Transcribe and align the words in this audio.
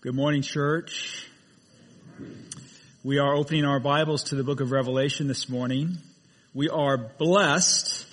Good 0.00 0.14
morning, 0.14 0.42
church. 0.42 1.26
We 3.02 3.18
are 3.18 3.34
opening 3.34 3.64
our 3.64 3.80
Bibles 3.80 4.22
to 4.24 4.36
the 4.36 4.44
book 4.44 4.60
of 4.60 4.70
Revelation 4.70 5.26
this 5.26 5.48
morning. 5.48 5.98
We 6.54 6.68
are 6.68 6.96
blessed 6.96 8.06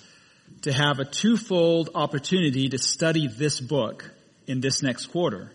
to 0.62 0.72
have 0.72 0.98
a 0.98 1.04
twofold 1.04 1.90
opportunity 1.94 2.70
to 2.70 2.78
study 2.78 3.28
this 3.28 3.60
book 3.60 4.10
in 4.48 4.60
this 4.60 4.82
next 4.82 5.06
quarter. 5.06 5.52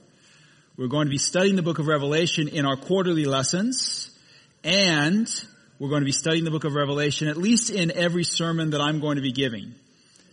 We're 0.77 0.87
going 0.87 1.07
to 1.07 1.11
be 1.11 1.17
studying 1.17 1.57
the 1.57 1.63
book 1.63 1.79
of 1.79 1.87
Revelation 1.87 2.47
in 2.47 2.65
our 2.65 2.77
quarterly 2.77 3.25
lessons, 3.25 4.09
and 4.63 5.29
we're 5.79 5.89
going 5.89 5.99
to 5.99 6.05
be 6.05 6.13
studying 6.13 6.45
the 6.45 6.51
book 6.51 6.63
of 6.63 6.75
Revelation 6.75 7.27
at 7.27 7.35
least 7.35 7.71
in 7.71 7.91
every 7.91 8.23
sermon 8.23 8.69
that 8.69 8.79
I'm 8.79 9.01
going 9.01 9.17
to 9.17 9.21
be 9.21 9.33
giving. 9.33 9.75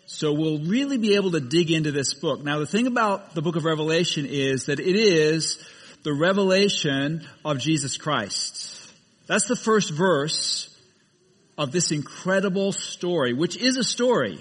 So 0.07 0.33
we'll 0.33 0.61
really 0.61 0.97
be 0.97 1.17
able 1.17 1.33
to 1.33 1.41
dig 1.41 1.73
into 1.73 1.91
this 1.91 2.15
book. 2.15 2.45
Now 2.45 2.61
the 2.61 2.67
thing 2.67 2.87
about 2.87 3.35
the 3.35 3.43
book 3.43 3.57
of 3.57 3.65
Revelation 3.65 4.27
is 4.27 4.67
that 4.67 4.79
it 4.79 4.95
is 4.95 5.61
the 6.03 6.13
revelation 6.13 7.27
of 7.45 7.59
Jesus 7.59 7.97
Christ. 7.97 8.93
That's 9.27 9.47
the 9.47 9.57
first 9.57 9.93
verse 9.93 10.75
of 11.57 11.73
this 11.73 11.91
incredible 11.91 12.73
story, 12.73 13.33
which 13.33 13.57
is 13.57 13.77
a 13.77 13.85
story 13.85 14.39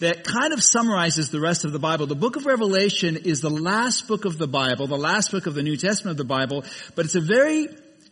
that 0.00 0.24
kind 0.24 0.52
of 0.52 0.62
summarizes 0.62 1.30
the 1.30 1.40
rest 1.40 1.64
of 1.64 1.72
the 1.72 1.78
Bible. 1.78 2.06
The 2.06 2.14
book 2.14 2.36
of 2.36 2.46
Revelation 2.46 3.16
is 3.16 3.40
the 3.40 3.50
last 3.50 4.08
book 4.08 4.24
of 4.24 4.38
the 4.38 4.48
Bible, 4.48 4.86
the 4.86 4.96
last 4.96 5.30
book 5.30 5.46
of 5.46 5.54
the 5.54 5.62
New 5.62 5.76
Testament 5.76 6.12
of 6.12 6.18
the 6.18 6.24
Bible, 6.24 6.64
but 6.94 7.04
it's 7.04 7.14
a 7.14 7.20
very 7.20 7.68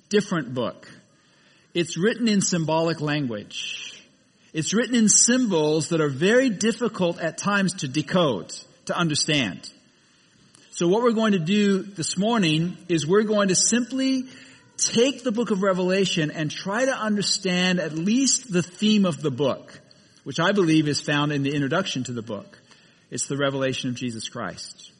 different 0.09 0.55
book. 0.55 0.89
It's 1.75 1.99
written 1.99 2.29
in 2.29 2.41
symbolic 2.41 3.01
language. 3.01 4.03
It's 4.53 4.73
written 4.73 4.95
in 4.95 5.09
symbols 5.09 5.89
that 5.89 6.01
are 6.01 6.09
very 6.09 6.49
difficult 6.49 7.19
at 7.21 7.37
times 7.37 7.75
to 7.75 7.89
decode, 7.89 8.55
to 8.87 8.97
understand. 8.97 9.69
So 10.75 10.89
what 10.89 11.05
we're 11.05 11.13
going 11.13 11.35
to 11.35 11.39
do 11.39 11.85
this 11.85 12.19
morning 12.19 12.77
is 12.89 13.07
we're 13.07 13.23
going 13.23 13.47
to 13.47 13.55
simply 13.55 14.25
take 14.77 15.23
the 15.23 15.31
book 15.31 15.53
of 15.53 15.63
Revelation 15.63 16.33
and 16.33 16.51
try 16.51 16.85
to 16.85 16.91
understand 16.91 17.79
at 17.79 17.93
least 17.93 18.53
the 18.53 18.61
theme 18.61 19.07
of 19.07 19.23
the 19.23 19.31
book, 19.31 19.81
which 20.25 20.41
I 20.41 20.51
believe 20.51 20.89
is 20.89 21.01
found 21.01 21.31
in 21.31 21.45
the 21.45 21.55
introduction 21.55 22.03
to 22.05 22.13
the 22.13 22.23
book. 22.23 22.59
It's 23.13 23.29
the 23.29 23.37
revelation 23.37 23.91
of 23.91 23.95
Jesus 23.95 24.29
Christ. 24.29 24.91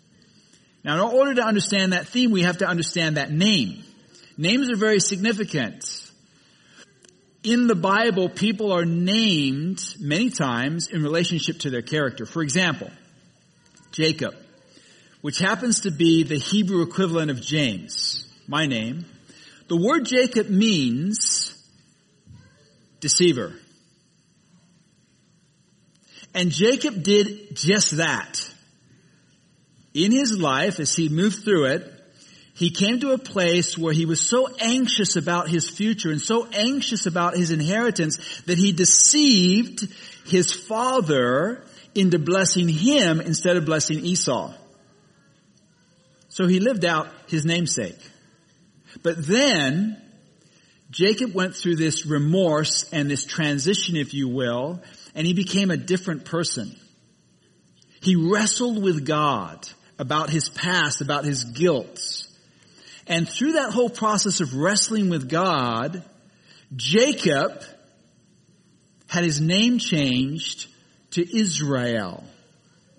Now 0.85 0.95
in 1.09 1.13
order 1.13 1.35
to 1.35 1.43
understand 1.43 1.93
that 1.93 2.07
theme, 2.07 2.31
we 2.31 2.43
have 2.43 2.59
to 2.59 2.69
understand 2.69 3.17
that 3.17 3.33
name. 3.33 3.83
Names 4.39 4.71
are 4.71 4.77
very 4.77 5.01
significant. 5.01 6.09
In 7.43 7.67
the 7.67 7.75
Bible, 7.75 8.29
people 8.29 8.71
are 8.71 8.85
named 8.85 9.83
many 9.99 10.31
times 10.31 10.87
in 10.87 11.03
relationship 11.03 11.59
to 11.61 11.71
their 11.71 11.83
character. 11.83 12.27
For 12.27 12.45
example, 12.45 12.93
Jacob 13.91 14.37
which 15.25 15.39
happens 15.39 15.81
to 15.81 15.91
be 15.91 16.23
the 16.23 16.37
Hebrew 16.37 16.83
equivalent 16.83 17.31
of 17.31 17.41
James, 17.41 18.29
my 18.47 18.67
name. 18.67 19.07
The 19.69 19.77
word 19.79 20.05
Jacob 20.05 20.51
means 20.51 21.57
deceiver. 23.01 23.55
And 26.35 26.51
Jacob 26.51 27.03
did 27.03 27.57
just 27.57 27.97
that. 27.97 28.39
In 29.95 30.13
his 30.13 30.39
life, 30.39 30.79
as 30.79 30.95
he 30.95 31.09
moved 31.09 31.43
through 31.43 31.69
it, 31.69 31.91
he 32.55 32.69
came 32.69 33.01
to 33.01 33.13
a 33.13 33.19
place 33.19 33.79
where 33.79 33.95
he 33.95 34.05
was 34.05 34.21
so 34.21 34.47
anxious 34.61 35.17
about 35.17 35.49
his 35.49 35.71
future 35.71 36.11
and 36.11 36.21
so 36.21 36.47
anxious 36.53 37.07
about 37.07 37.35
his 37.35 37.51
inheritance 37.51 38.43
that 38.43 38.59
he 38.59 38.73
deceived 38.73 39.89
his 40.27 40.53
father 40.53 41.65
into 41.95 42.19
blessing 42.19 42.69
him 42.69 43.23
instead 43.23 43.57
of 43.57 43.65
blessing 43.65 44.01
Esau. 44.01 44.53
So 46.35 46.49
he 46.49 46.59
lived 46.59 46.85
out 46.85 47.07
his 47.29 47.45
namesake. 47.45 47.97
But 49.05 49.25
then, 49.25 50.03
Jacob 50.91 51.33
went 51.33 51.55
through 51.55 51.77
this 51.77 52.07
remorse 52.07 52.85
and 52.91 53.09
this 53.09 53.25
transition, 53.25 53.95
if 53.95 54.15
you 54.15 54.27
will, 54.27 54.83
and 55.15 55.29
he 55.29 55.33
became 55.33 55.71
a 55.71 55.77
different 55.77 56.25
person. 56.25 56.75
He 58.01 58.17
wrestled 58.17 58.83
with 58.83 59.07
God 59.07 59.65
about 59.97 60.29
his 60.29 60.49
past, 60.49 61.01
about 61.01 61.25
his 61.25 61.45
guilt. 61.45 62.01
And 63.07 63.29
through 63.29 63.53
that 63.53 63.71
whole 63.71 63.89
process 63.89 64.41
of 64.41 64.57
wrestling 64.57 65.11
with 65.11 65.29
God, 65.29 66.03
Jacob 66.75 67.63
had 69.07 69.23
his 69.23 69.41
name 69.41 69.79
changed 69.79 70.67
to 71.13 71.39
Israel. 71.39 72.25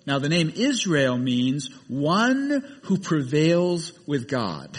Now 0.06 0.20
the 0.20 0.28
name 0.28 0.52
Israel 0.54 1.18
means 1.18 1.68
one 1.88 2.78
who 2.84 2.98
prevails 2.98 3.92
with 4.06 4.28
God. 4.28 4.78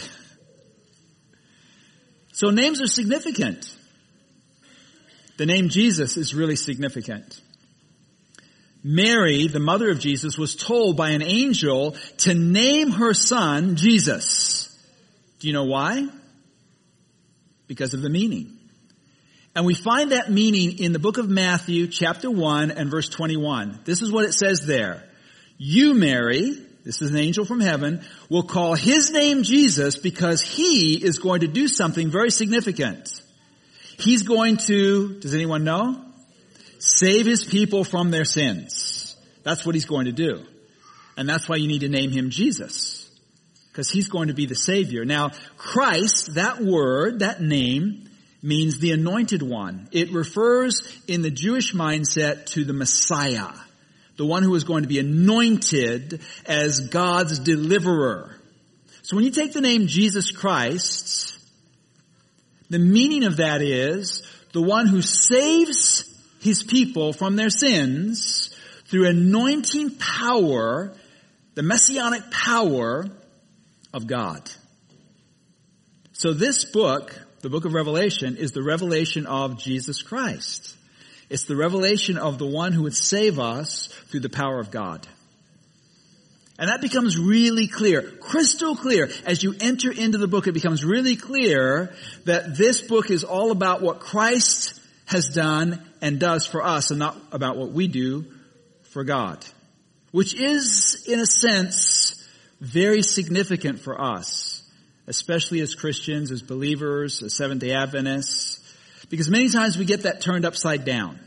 So 2.32 2.50
names 2.50 2.82
are 2.82 2.88
significant. 2.88 3.76
The 5.38 5.46
name 5.46 5.70
Jesus 5.70 6.18
is 6.18 6.34
really 6.34 6.56
significant. 6.56 7.42
Mary, 8.84 9.48
the 9.48 9.60
mother 9.60 9.90
of 9.92 10.00
Jesus, 10.00 10.38
was 10.38 10.56
told 10.56 10.96
by 10.96 11.10
an 11.10 11.22
angel 11.22 11.98
to 12.20 12.34
name 12.34 12.92
her 12.92 13.14
son 13.14 13.76
Jesus. 13.76 14.70
Do 15.40 15.48
you 15.48 15.54
know 15.54 15.66
why? 15.66 16.08
Because 17.68 17.94
of 17.94 18.02
the 18.02 18.10
meaning. 18.10 18.58
And 19.56 19.66
we 19.66 19.74
find 19.74 20.12
that 20.12 20.32
meaning 20.32 20.80
in 20.80 20.94
the 20.94 21.00
book 21.00 21.18
of 21.18 21.28
Matthew 21.28 21.88
chapter 21.88 22.30
1 22.32 22.72
and 22.72 22.90
verse 22.90 23.10
21. 23.10 23.82
This 23.84 24.02
is 24.02 24.12
what 24.12 24.24
it 24.24 24.34
says 24.34 24.66
there. 24.66 25.07
You, 25.58 25.94
Mary, 25.94 26.56
this 26.84 27.02
is 27.02 27.12
an 27.12 27.18
angel 27.18 27.44
from 27.44 27.60
heaven, 27.60 28.02
will 28.30 28.44
call 28.44 28.76
his 28.76 29.12
name 29.12 29.44
Jesus 29.44 29.98
because 29.98 30.42
he 30.42 31.04
is 31.04 31.20
going 31.20 31.42
to 31.42 31.48
do 31.48 31.68
something 31.68 32.10
very 32.10 32.32
significant. 32.32 33.22
He's 33.98 34.24
going 34.24 34.58
to, 34.68 35.20
does 35.20 35.34
anyone 35.34 35.64
know? 35.64 36.02
Save 36.80 37.26
his 37.26 37.44
people 37.44 37.84
from 37.84 38.12
their 38.12 38.26
sins. 38.26 39.18
That's 39.44 39.66
what 39.66 39.76
he's 39.76 39.86
going 39.86 40.06
to 40.06 40.12
do. 40.12 40.46
And 41.18 41.28
that's 41.28 41.50
why 41.50 41.56
you 41.56 41.68
need 41.68 41.82
to 41.82 41.90
name 41.90 42.12
him 42.12 42.30
Jesus. 42.30 43.10
Because 43.72 43.90
he's 43.90 44.08
going 44.08 44.28
to 44.28 44.36
be 44.36 44.46
the 44.46 44.56
Savior. 44.56 45.04
Now, 45.04 45.32
Christ, 45.58 46.36
that 46.36 46.62
word, 46.62 47.20
that 47.20 47.42
name, 47.42 48.10
means 48.44 48.78
the 48.78 48.92
anointed 48.92 49.42
one. 49.42 49.90
It 49.92 50.12
refers 50.12 50.82
in 51.08 51.24
the 51.24 51.32
Jewish 51.32 51.74
mindset 51.74 52.46
to 52.54 52.64
the 52.64 52.74
Messiah 52.74 53.50
the 54.18 54.26
one 54.26 54.44
who 54.44 54.56
is 54.56 54.64
going 54.64 54.84
to 54.84 54.90
be 54.90 55.00
anointed 55.00 56.22
as 56.46 56.90
God's 56.90 57.40
deliverer. 57.40 58.36
So 59.04 59.16
when 59.16 59.26
you 59.26 59.32
take 59.32 59.54
the 59.54 59.62
name 59.62 59.88
Jesus 59.88 60.32
Christ, 60.32 61.38
the 62.70 62.80
meaning 62.80 63.24
of 63.24 63.38
that 63.38 63.62
is 63.62 64.24
the 64.52 64.62
one 64.62 64.88
who 64.88 65.02
saves 65.02 66.04
his 66.42 66.64
people 66.64 67.14
from 67.14 67.36
their 67.36 67.50
sins 67.50 68.54
through 68.86 69.08
anointing 69.08 69.92
power, 69.98 70.94
the 71.56 71.64
messianic 71.64 72.30
power 72.32 73.06
of 73.94 74.08
God. 74.08 74.50
So 76.14 76.34
this 76.34 76.66
book, 76.66 77.16
the 77.42 77.50
book 77.50 77.66
of 77.66 77.74
Revelation, 77.74 78.38
is 78.38 78.52
the 78.52 78.64
revelation 78.64 79.26
of 79.26 79.60
Jesus 79.60 80.02
Christ. 80.02 80.76
It's 81.30 81.44
the 81.44 81.56
revelation 81.56 82.18
of 82.18 82.38
the 82.38 82.48
one 82.48 82.72
who 82.74 82.84
would 82.84 82.96
save 82.96 83.40
us 83.40 83.88
through 84.10 84.22
the 84.22 84.30
power 84.30 84.60
of 84.60 84.72
God. 84.72 85.06
And 86.60 86.70
that 86.70 86.82
becomes 86.82 87.20
really 87.20 87.68
clear, 87.68 88.02
crystal 88.02 88.76
clear. 88.76 89.10
As 89.26 89.44
you 89.44 89.54
enter 89.60 89.92
into 89.92 90.18
the 90.18 90.28
book, 90.28 90.48
it 90.48 90.54
becomes 90.54 90.84
really 90.84 91.16
clear 91.16 91.94
that 92.26 92.58
this 92.58 92.82
book 92.82 93.12
is 93.12 93.24
all 93.24 93.52
about 93.52 93.82
what 93.82 94.00
Christ 94.00 94.80
has 95.06 95.30
done 95.30 95.86
and 96.02 96.20
does 96.20 96.48
for 96.48 96.64
us 96.64 96.90
and 96.90 97.00
not 97.00 97.16
about 97.32 97.58
what 97.58 97.72
we 97.72 97.88
do 97.88 98.26
for 98.84 99.04
God. 99.04 99.46
Which 100.12 100.34
is, 100.34 101.06
in 101.08 101.20
a 101.20 101.26
sense, 101.26 102.28
very 102.60 103.04
significant 103.04 103.80
for 103.80 104.02
us, 104.02 104.64
especially 105.06 105.62
as 105.62 105.76
Christians, 105.76 106.32
as 106.32 106.42
believers, 106.42 107.22
as 107.22 107.36
Seventh 107.36 107.62
day 107.62 107.74
Adventists, 107.74 108.67
because 109.10 109.30
many 109.30 109.50
times 109.50 109.78
we 109.78 109.86
get 109.86 110.04
that 110.04 110.22
turned 110.22 110.46
upside 110.46 110.86
down. 110.86 111.20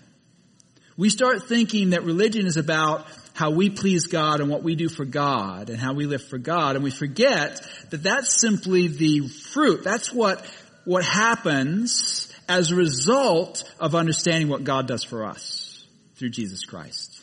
We 0.97 1.09
start 1.09 1.49
thinking 1.49 1.91
that 1.91 2.05
religion 2.05 2.47
is 2.47 2.57
about 2.57 3.07
how 3.33 3.51
we 3.51 3.71
please 3.71 4.07
God 4.07 4.41
and 4.41 4.51
what 4.51 4.63
we 4.63 4.75
do 4.75 4.89
for 4.89 5.07
God 5.07 5.71
and 5.71 5.79
how 5.79 5.95
we 5.95 6.05
live 6.05 6.23
for 6.23 6.37
God. 6.37 6.77
And 6.77 6.85
we 6.85 6.91
forget 6.91 7.67
that 7.91 8.03
that's 8.03 8.39
simply 8.39 8.89
the 8.89 9.29
fruit. 9.29 9.83
That's 9.83 10.13
what, 10.13 10.45
what 10.85 11.05
happens 11.05 12.31
as 12.49 12.71
a 12.71 12.75
result 12.75 13.65
of 13.79 13.95
understanding 13.95 14.49
what 14.49 14.65
God 14.65 14.87
does 14.87 15.05
for 15.05 15.25
us 15.25 15.87
through 16.17 16.31
Jesus 16.31 16.67
Christ. 16.67 17.23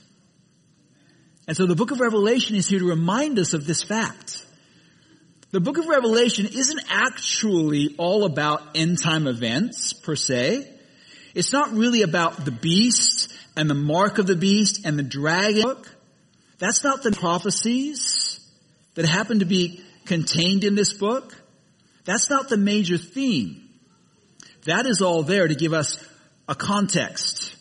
And 1.47 1.55
so 1.55 1.67
the 1.67 1.75
book 1.75 1.91
of 1.91 1.99
Revelation 1.99 2.55
is 2.55 2.67
here 2.67 2.79
to 2.79 2.89
remind 2.89 3.37
us 3.37 3.53
of 3.53 3.67
this 3.67 3.83
fact. 3.83 4.43
The 5.51 5.61
book 5.61 5.77
of 5.77 5.87
Revelation 5.87 6.45
isn't 6.45 6.81
actually 6.89 7.95
all 7.97 8.25
about 8.25 8.61
end 8.75 9.01
time 9.01 9.27
events 9.27 9.93
per 9.93 10.15
se. 10.15 10.67
It's 11.33 11.53
not 11.53 11.71
really 11.71 12.01
about 12.01 12.43
the 12.43 12.51
beast 12.51 13.31
and 13.55 13.69
the 13.69 13.75
mark 13.75 14.17
of 14.17 14.27
the 14.27 14.35
beast 14.35 14.85
and 14.85 14.99
the 14.99 15.03
dragon. 15.03 15.75
That's 16.59 16.83
not 16.83 17.01
the 17.01 17.11
prophecies 17.11 18.39
that 18.95 19.05
happen 19.05 19.39
to 19.39 19.45
be 19.45 19.81
contained 20.05 20.63
in 20.63 20.75
this 20.75 20.91
book. 20.93 21.33
That's 22.03 22.29
not 22.29 22.49
the 22.49 22.57
major 22.57 22.97
theme. 22.97 23.69
That 24.65 24.85
is 24.85 25.01
all 25.01 25.23
there 25.23 25.47
to 25.47 25.55
give 25.55 25.71
us 25.71 25.97
a 26.49 26.55
context 26.55 27.55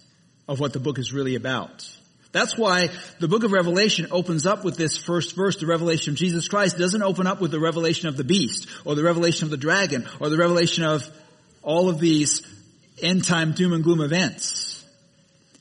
of 0.49 0.59
what 0.59 0.73
the 0.73 0.81
book 0.81 0.99
is 0.99 1.13
really 1.13 1.35
about. 1.37 1.96
That's 2.37 2.59
why 2.59 2.91
the 3.19 3.29
book 3.29 3.45
of 3.45 3.53
Revelation 3.53 4.09
opens 4.11 4.45
up 4.45 4.63
with 4.63 4.77
this 4.77 4.99
first 4.99 5.35
verse, 5.35 5.57
the 5.57 5.65
revelation 5.65 6.13
of 6.13 6.19
Jesus 6.19 6.49
Christ. 6.49 6.77
Doesn't 6.77 7.03
open 7.03 7.27
up 7.27 7.41
with 7.41 7.51
the 7.51 7.59
revelation 7.59 8.11
of 8.11 8.19
the 8.19 8.25
beast, 8.25 8.69
or 8.85 8.95
the 8.95 9.03
revelation 9.03 9.45
of 9.45 9.51
the 9.51 9.57
dragon, 9.57 10.07
or 10.21 10.29
the 10.29 10.37
revelation 10.37 10.85
of 10.85 11.09
all 11.63 11.89
of 11.89 11.99
these 11.99 12.47
end 13.01 13.25
time 13.25 13.53
doom 13.53 13.73
and 13.73 13.83
gloom 13.83 14.03
events. 14.03 14.85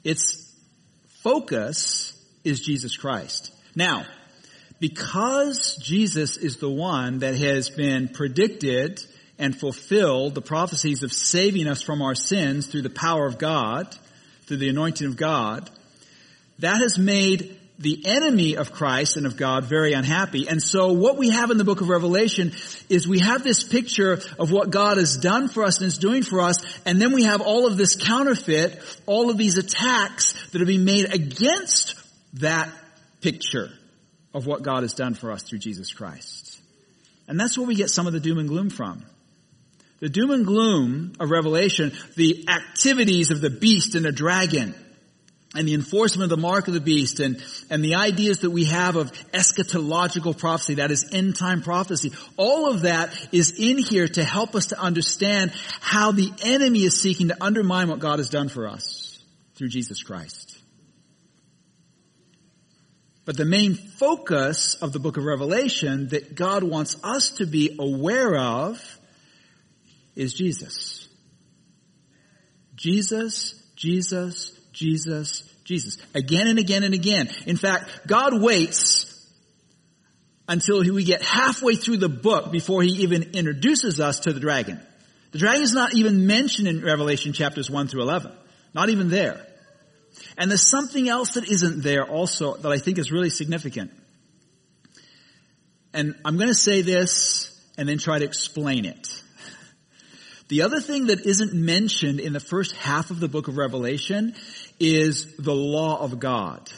Its 0.03 0.53
focus 1.23 2.11
is 2.43 2.59
Jesus 2.59 2.97
Christ. 2.97 3.53
Now, 3.73 4.05
because 4.81 5.77
Jesus 5.81 6.35
is 6.35 6.57
the 6.57 6.69
one 6.69 7.19
that 7.19 7.35
has 7.35 7.69
been 7.69 8.09
predicted 8.09 9.01
and 9.39 9.57
fulfilled 9.57 10.35
the 10.35 10.41
prophecies 10.41 11.03
of 11.03 11.13
saving 11.13 11.67
us 11.67 11.81
from 11.81 12.01
our 12.01 12.15
sins 12.15 12.67
through 12.67 12.81
the 12.81 12.89
power 12.89 13.25
of 13.25 13.37
God, 13.37 13.95
through 14.41 14.57
the 14.57 14.67
anointing 14.67 15.07
of 15.07 15.15
God, 15.15 15.69
that 16.59 16.81
has 16.81 16.97
made 16.97 17.57
the 17.77 18.05
enemy 18.05 18.55
of 18.55 18.71
Christ 18.71 19.17
and 19.17 19.25
of 19.25 19.35
God 19.35 19.65
very 19.65 19.93
unhappy. 19.93 20.47
And 20.47 20.61
so 20.61 20.93
what 20.93 21.17
we 21.17 21.29
have 21.29 21.51
in 21.51 21.57
the 21.57 21.65
book 21.65 21.81
of 21.81 21.89
Revelation 21.89 22.53
is 22.89 23.07
we 23.07 23.19
have 23.19 23.43
this 23.43 23.63
picture 23.63 24.21
of 24.39 24.51
what 24.51 24.69
God 24.69 24.97
has 24.97 25.17
done 25.17 25.49
for 25.49 25.63
us 25.63 25.79
and 25.79 25.87
is 25.87 25.97
doing 25.97 26.23
for 26.23 26.39
us, 26.39 26.63
and 26.85 27.01
then 27.01 27.11
we 27.11 27.23
have 27.23 27.41
all 27.41 27.67
of 27.67 27.75
this 27.75 27.95
counterfeit, 27.95 28.81
all 29.05 29.29
of 29.29 29.37
these 29.37 29.57
attacks 29.57 30.33
that 30.51 30.61
are 30.61 30.65
being 30.65 30.85
made 30.85 31.13
against 31.13 31.95
that 32.35 32.69
picture 33.21 33.69
of 34.33 34.45
what 34.45 34.63
God 34.63 34.83
has 34.83 34.93
done 34.93 35.13
for 35.13 35.31
us 35.31 35.43
through 35.43 35.59
Jesus 35.59 35.91
Christ. 35.91 36.61
And 37.27 37.39
that's 37.39 37.57
where 37.57 37.67
we 37.67 37.75
get 37.75 37.89
some 37.89 38.07
of 38.07 38.13
the 38.13 38.19
doom 38.19 38.37
and 38.37 38.47
gloom 38.47 38.69
from. 38.69 39.03
The 39.99 40.09
doom 40.09 40.31
and 40.31 40.45
gloom 40.45 41.13
of 41.19 41.31
Revelation, 41.31 41.91
the 42.15 42.45
activities 42.47 43.31
of 43.31 43.41
the 43.41 43.49
beast 43.49 43.95
and 43.95 44.05
the 44.05 44.11
dragon, 44.11 44.75
and 45.55 45.67
the 45.67 45.73
enforcement 45.73 46.31
of 46.31 46.37
the 46.37 46.41
mark 46.41 46.67
of 46.67 46.73
the 46.73 46.81
beast 46.81 47.19
and, 47.19 47.43
and 47.69 47.83
the 47.83 47.95
ideas 47.95 48.39
that 48.39 48.51
we 48.51 48.65
have 48.65 48.95
of 48.95 49.11
eschatological 49.31 50.37
prophecy, 50.37 50.75
that 50.75 50.91
is 50.91 51.05
end 51.11 51.37
time 51.37 51.61
prophecy, 51.61 52.11
all 52.37 52.69
of 52.69 52.81
that 52.81 53.13
is 53.31 53.53
in 53.57 53.77
here 53.77 54.07
to 54.07 54.23
help 54.23 54.55
us 54.55 54.67
to 54.67 54.79
understand 54.79 55.51
how 55.79 56.11
the 56.11 56.31
enemy 56.43 56.83
is 56.83 57.01
seeking 57.01 57.29
to 57.29 57.43
undermine 57.43 57.87
what 57.87 57.99
God 57.99 58.19
has 58.19 58.29
done 58.29 58.49
for 58.49 58.67
us 58.67 59.23
through 59.55 59.69
Jesus 59.69 60.03
Christ. 60.03 60.59
But 63.25 63.37
the 63.37 63.45
main 63.45 63.73
focus 63.73 64.75
of 64.75 64.93
the 64.93 64.99
book 64.99 65.17
of 65.17 65.25
Revelation 65.25 66.09
that 66.09 66.35
God 66.35 66.63
wants 66.63 66.95
us 67.03 67.31
to 67.37 67.47
be 67.47 67.75
aware 67.79 68.37
of 68.37 68.99
is 70.15 70.33
Jesus. 70.33 71.07
Jesus, 72.75 73.61
Jesus, 73.75 74.54
Jesus, 74.75 75.41
Jesus. 75.63 75.97
Again 76.13 76.47
and 76.47 76.59
again 76.59 76.83
and 76.83 76.93
again. 76.93 77.29
In 77.47 77.55
fact, 77.55 78.07
God 78.07 78.39
waits 78.41 79.11
until 80.47 80.83
we 80.93 81.03
get 81.03 81.23
halfway 81.23 81.75
through 81.75 81.97
the 81.97 82.09
book 82.09 82.51
before 82.51 82.83
he 82.83 82.89
even 83.03 83.31
introduces 83.33 83.99
us 83.99 84.19
to 84.21 84.33
the 84.33 84.39
dragon. 84.39 84.79
The 85.31 85.39
dragon 85.39 85.63
is 85.63 85.73
not 85.73 85.93
even 85.93 86.27
mentioned 86.27 86.67
in 86.67 86.83
Revelation 86.83 87.33
chapters 87.33 87.71
1 87.71 87.87
through 87.87 88.03
11. 88.03 88.31
Not 88.73 88.89
even 88.89 89.09
there. 89.09 89.41
And 90.37 90.51
there's 90.51 90.67
something 90.67 91.07
else 91.09 91.31
that 91.31 91.49
isn't 91.49 91.81
there 91.81 92.05
also 92.05 92.55
that 92.55 92.71
I 92.71 92.77
think 92.77 92.99
is 92.99 93.11
really 93.11 93.29
significant. 93.29 93.91
And 95.93 96.15
I'm 96.25 96.35
going 96.35 96.49
to 96.49 96.55
say 96.55 96.81
this 96.81 97.51
and 97.77 97.87
then 97.87 97.97
try 97.97 98.19
to 98.19 98.25
explain 98.25 98.85
it. 98.85 99.21
The 100.47 100.61
other 100.61 100.79
thing 100.79 101.07
that 101.07 101.25
isn't 101.25 101.55
mentioned 101.55 102.19
in 102.19 102.31
the 102.31 102.39
first 102.39 102.75
half 102.75 103.09
of 103.09 103.19
the 103.19 103.27
book 103.27 103.47
of 103.47 103.57
Revelation 103.57 104.35
is 104.79 105.35
the 105.37 105.55
law 105.55 106.01
of 106.01 106.19
God, 106.19 106.69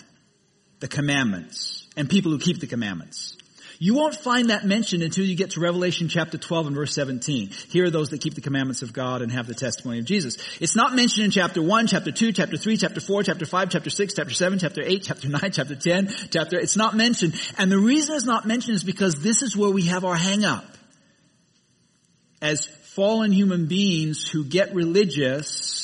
the 0.79 0.87
commandments, 0.87 1.87
and 1.95 2.09
people 2.09 2.31
who 2.31 2.39
keep 2.39 2.59
the 2.59 2.67
commandments. 2.67 3.37
You 3.79 3.93
won't 3.93 4.15
find 4.15 4.49
that 4.49 4.65
mentioned 4.65 5.03
until 5.03 5.23
you 5.23 5.35
get 5.35 5.51
to 5.51 5.59
Revelation 5.59 6.07
chapter 6.07 6.37
12 6.37 6.67
and 6.67 6.75
verse 6.75 6.93
17. 6.95 7.49
Here 7.69 7.85
are 7.85 7.89
those 7.91 8.09
that 8.09 8.21
keep 8.21 8.33
the 8.33 8.41
commandments 8.41 8.81
of 8.81 8.91
God 8.91 9.21
and 9.21 9.31
have 9.31 9.45
the 9.45 9.53
testimony 9.53 9.99
of 9.99 10.05
Jesus. 10.05 10.37
It's 10.59 10.75
not 10.75 10.95
mentioned 10.95 11.25
in 11.25 11.31
chapter 11.31 11.61
1, 11.61 11.87
chapter 11.87 12.11
2, 12.11 12.31
chapter 12.31 12.57
3, 12.57 12.77
chapter 12.77 12.99
4, 12.99 13.23
chapter 13.23 13.45
5, 13.45 13.69
chapter 13.69 13.89
6, 13.89 14.13
chapter 14.15 14.33
7, 14.33 14.59
chapter 14.59 14.81
8, 14.83 15.03
chapter 15.03 15.29
9, 15.29 15.51
chapter 15.51 15.75
10, 15.75 16.15
chapter, 16.31 16.59
it's 16.59 16.75
not 16.75 16.95
mentioned. 16.95 17.39
And 17.57 17.71
the 17.71 17.77
reason 17.77 18.15
it's 18.15 18.25
not 18.25 18.47
mentioned 18.47 18.75
is 18.75 18.83
because 18.83 19.21
this 19.21 19.43
is 19.43 19.55
where 19.55 19.69
we 19.69 19.83
have 19.83 20.05
our 20.05 20.15
hang 20.15 20.43
up. 20.43 20.65
As 22.41 22.65
fallen 22.65 23.31
human 23.31 23.67
beings 23.67 24.27
who 24.27 24.43
get 24.43 24.73
religious, 24.73 25.76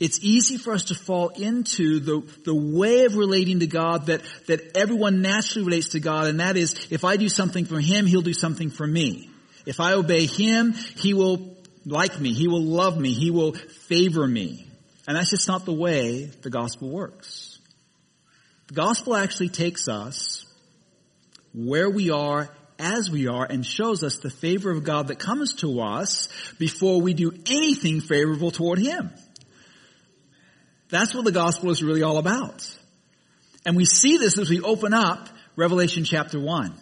it's 0.00 0.20
easy 0.22 0.58
for 0.58 0.72
us 0.72 0.84
to 0.84 0.94
fall 0.94 1.28
into 1.28 1.98
the, 1.98 2.22
the 2.44 2.54
way 2.54 3.04
of 3.04 3.16
relating 3.16 3.60
to 3.60 3.66
God 3.66 4.06
that, 4.06 4.22
that 4.46 4.76
everyone 4.76 5.22
naturally 5.22 5.66
relates 5.66 5.88
to 5.88 6.00
God, 6.00 6.28
and 6.28 6.38
that 6.40 6.56
is, 6.56 6.88
if 6.90 7.04
I 7.04 7.16
do 7.16 7.28
something 7.28 7.64
for 7.64 7.80
Him, 7.80 8.06
He'll 8.06 8.22
do 8.22 8.34
something 8.34 8.70
for 8.70 8.86
me. 8.86 9.28
If 9.66 9.80
I 9.80 9.94
obey 9.94 10.26
Him, 10.26 10.72
He 10.72 11.14
will 11.14 11.56
like 11.84 12.20
me, 12.20 12.32
He 12.32 12.46
will 12.46 12.62
love 12.62 12.96
me, 12.96 13.12
He 13.12 13.30
will 13.30 13.52
favor 13.54 14.26
me. 14.26 14.66
And 15.08 15.16
that's 15.16 15.30
just 15.30 15.48
not 15.48 15.64
the 15.64 15.72
way 15.72 16.26
the 16.26 16.50
gospel 16.50 16.90
works. 16.90 17.58
The 18.68 18.74
gospel 18.74 19.16
actually 19.16 19.48
takes 19.48 19.88
us 19.88 20.44
where 21.54 21.90
we 21.90 22.10
are 22.10 22.50
as 22.78 23.10
we 23.10 23.26
are 23.26 23.44
and 23.44 23.66
shows 23.66 24.04
us 24.04 24.18
the 24.18 24.30
favor 24.30 24.70
of 24.70 24.84
God 24.84 25.08
that 25.08 25.18
comes 25.18 25.54
to 25.54 25.80
us 25.80 26.28
before 26.58 27.00
we 27.00 27.14
do 27.14 27.32
anything 27.46 28.00
favorable 28.00 28.50
toward 28.50 28.78
Him. 28.78 29.10
That's 30.90 31.14
what 31.14 31.24
the 31.24 31.32
gospel 31.32 31.70
is 31.70 31.82
really 31.82 32.02
all 32.02 32.18
about. 32.18 32.66
And 33.66 33.76
we 33.76 33.84
see 33.84 34.16
this 34.16 34.38
as 34.38 34.48
we 34.48 34.60
open 34.60 34.94
up 34.94 35.28
Revelation 35.56 36.04
chapter 36.04 36.40
1. 36.40 36.74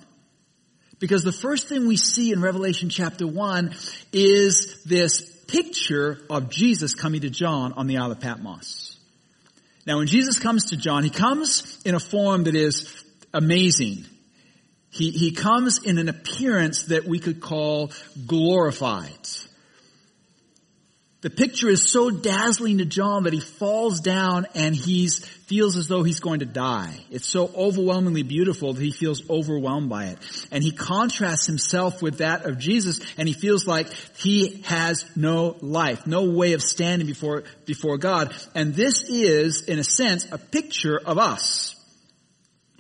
Because 0.99 1.25
the 1.25 1.33
first 1.33 1.69
thing 1.69 1.87
we 1.87 1.97
see 1.97 2.33
in 2.33 2.41
Revelation 2.41 2.89
chapter 2.89 3.27
1 3.27 3.75
is 4.13 4.83
this 4.85 5.21
picture 5.47 6.19
of 6.31 6.49
Jesus 6.49 6.95
coming 6.95 7.21
to 7.23 7.31
John 7.31 7.73
on 7.75 7.87
the 7.87 7.99
Isle 7.99 8.13
of 8.13 8.21
Patmos. 8.21 8.99
Now 9.87 9.99
when 9.99 10.07
Jesus 10.07 10.39
comes 10.39 10.67
to 10.71 10.77
John, 10.77 11.05
he 11.05 11.11
comes 11.11 11.81
in 11.85 11.95
a 11.95 12.01
form 12.01 12.45
that 12.45 12.55
is 12.55 13.05
amazing. 13.35 14.07
He, 14.91 15.11
he 15.11 15.33
comes 15.33 15.83
in 15.83 15.99
an 15.99 16.09
appearance 16.09 16.87
that 16.87 17.05
we 17.05 17.19
could 17.19 17.41
call 17.41 17.93
glorified. 18.27 19.29
The 21.23 21.31
picture 21.31 21.69
is 21.69 21.91
so 21.91 22.11
dazzling 22.11 22.79
to 22.79 22.85
John 22.85 23.25
that 23.25 23.33
he 23.33 23.41
falls 23.41 24.01
down 24.01 24.47
and 24.55 24.77
he 24.77 25.09
feels 25.09 25.79
as 25.79 25.89
though 25.89 26.03
he's 26.03 26.21
going 26.21 26.41
to 26.41 26.47
die. 26.47 26.95
It's 27.11 27.27
so 27.27 27.51
overwhelmingly 27.57 28.23
beautiful 28.23 28.75
that 28.75 28.83
he 28.83 28.91
feels 28.91 29.29
overwhelmed 29.31 29.89
by 29.89 30.07
it. 30.07 30.19
And 30.53 30.63
he 30.63 30.73
contrasts 30.73 31.47
himself 31.47 32.03
with 32.03 32.19
that 32.19 32.45
of 32.45 32.59
Jesus 32.59 33.01
and 33.17 33.27
he 33.27 33.33
feels 33.33 33.67
like 33.67 33.91
he 34.19 34.63
has 34.67 35.07
no 35.17 35.57
life, 35.63 36.07
no 36.07 36.31
way 36.31 36.53
of 36.53 36.63
standing 36.63 37.07
before, 37.07 37.45
before 37.65 37.97
God. 37.97 38.35
And 38.55 38.75
this 38.75 39.03
is, 39.03 39.63
in 39.63 39.79
a 39.79 39.85
sense, 39.85 40.31
a 40.31 40.39
picture 40.39 41.01
of 41.03 41.17
us. 41.17 41.75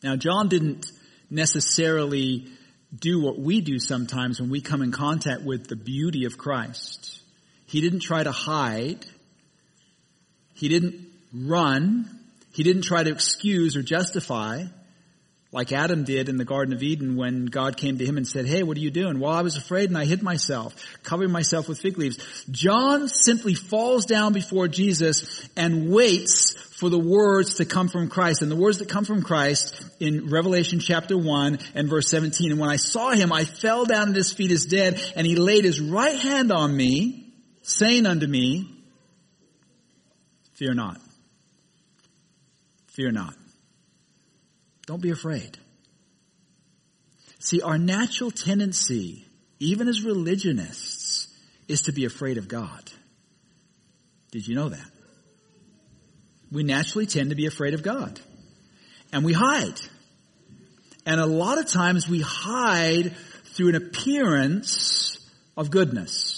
Now 0.03 0.17
John 0.17 0.49
didn't 0.49 0.87
necessarily 1.31 2.49
do 2.95 3.21
what 3.21 3.39
we 3.39 3.63
do 3.63 3.79
sometimes 3.79 4.41
when 4.41 4.51
we 4.51 4.61
come 4.61 4.83
in 4.83 4.93
contact 4.93 5.43
with 5.43 5.69
the 5.69 5.77
beauty 5.77 6.27
of 6.27 6.37
Christ. 6.37 7.23
He 7.67 7.81
didn't 7.81 8.01
try 8.01 8.23
to 8.23 8.33
hide. 8.33 9.05
He 10.55 10.69
didn't 10.69 11.07
run. 11.35 12.09
He 12.53 12.63
didn't 12.63 12.83
try 12.83 13.03
to 13.03 13.11
excuse 13.11 13.77
or 13.77 13.83
justify 13.83 14.65
like 15.57 15.73
Adam 15.73 16.05
did 16.05 16.29
in 16.29 16.37
the 16.37 16.45
Garden 16.45 16.75
of 16.75 16.83
Eden 16.83 17.17
when 17.17 17.47
God 17.47 17.79
came 17.79 17.97
to 17.97 18.05
him 18.05 18.19
and 18.19 18.27
said, 18.27 18.47
Hey, 18.47 18.63
what 18.63 18.77
are 18.77 18.81
you 18.81 18.91
doing? 18.91 19.21
Well, 19.21 19.33
I 19.33 19.41
was 19.41 19.57
afraid 19.57 19.89
and 19.89 19.97
I 19.97 20.05
hid 20.05 20.23
myself, 20.23 20.75
covering 21.03 21.31
myself 21.31 21.67
with 21.67 21.81
fig 21.81 21.97
leaves. 21.97 22.19
John 22.51 23.09
simply 23.09 23.55
falls 23.55 24.05
down 24.05 24.35
before 24.35 24.69
Jesus 24.69 25.49
and 25.57 25.91
waits 25.91 26.53
for 26.79 26.91
the 26.91 26.99
words 26.99 27.55
to 27.55 27.65
come 27.65 27.89
from 27.89 28.11
Christ. 28.11 28.43
And 28.43 28.51
the 28.51 28.57
words 28.57 28.79
that 28.79 28.91
come 28.91 29.07
from 29.07 29.23
Christ 29.23 29.83
in 29.99 30.29
Revelation 30.29 30.79
chapter 30.79 31.17
1 31.17 31.59
and 31.75 31.89
verse 31.89 32.11
17. 32.11 32.51
And 32.51 32.61
when 32.61 32.69
I 32.69 32.77
saw 32.77 33.13
him, 33.13 33.33
I 33.33 33.45
fell 33.45 33.87
down 33.87 34.11
at 34.11 34.15
his 34.15 34.33
feet 34.33 34.51
as 34.51 34.67
dead 34.67 35.01
and 35.17 35.27
he 35.27 35.37
laid 35.37 35.65
his 35.65 35.81
right 35.81 36.19
hand 36.19 36.53
on 36.53 36.77
me 36.77 37.26
saying 37.67 38.07
unto 38.07 38.27
me, 38.27 38.73
Fear 40.55 40.75
not. 40.75 40.99
Fear 42.87 43.13
not. 43.13 43.35
Don't 44.87 45.03
be 45.03 45.11
afraid. 45.11 45.59
See, 47.41 47.61
our 47.61 47.77
natural 47.77 48.31
tendency, 48.31 49.27
even 49.59 49.87
as 49.89 50.03
religionists, 50.03 51.29
is 51.69 51.83
to 51.83 51.93
be 51.93 52.07
afraid 52.07 52.39
of 52.39 52.49
God. 52.49 52.91
Did 54.31 54.49
you 54.49 54.55
know 54.55 54.71
that? 54.71 54.91
We 56.51 56.63
naturally 56.63 57.07
tend 57.07 57.31
to 57.31 57.37
be 57.37 57.47
afraid 57.47 57.75
of 57.75 57.83
God. 57.83 58.19
And 59.13 59.25
we 59.25 59.33
hide. 59.33 59.79
And 61.05 61.21
a 61.21 61.27
lot 61.27 61.59
of 61.59 61.67
times 61.67 62.09
we 62.09 62.21
hide 62.21 63.15
through 63.55 63.71
an 63.71 63.75
appearance 63.75 65.19
of 65.57 65.71
goodness, 65.71 66.36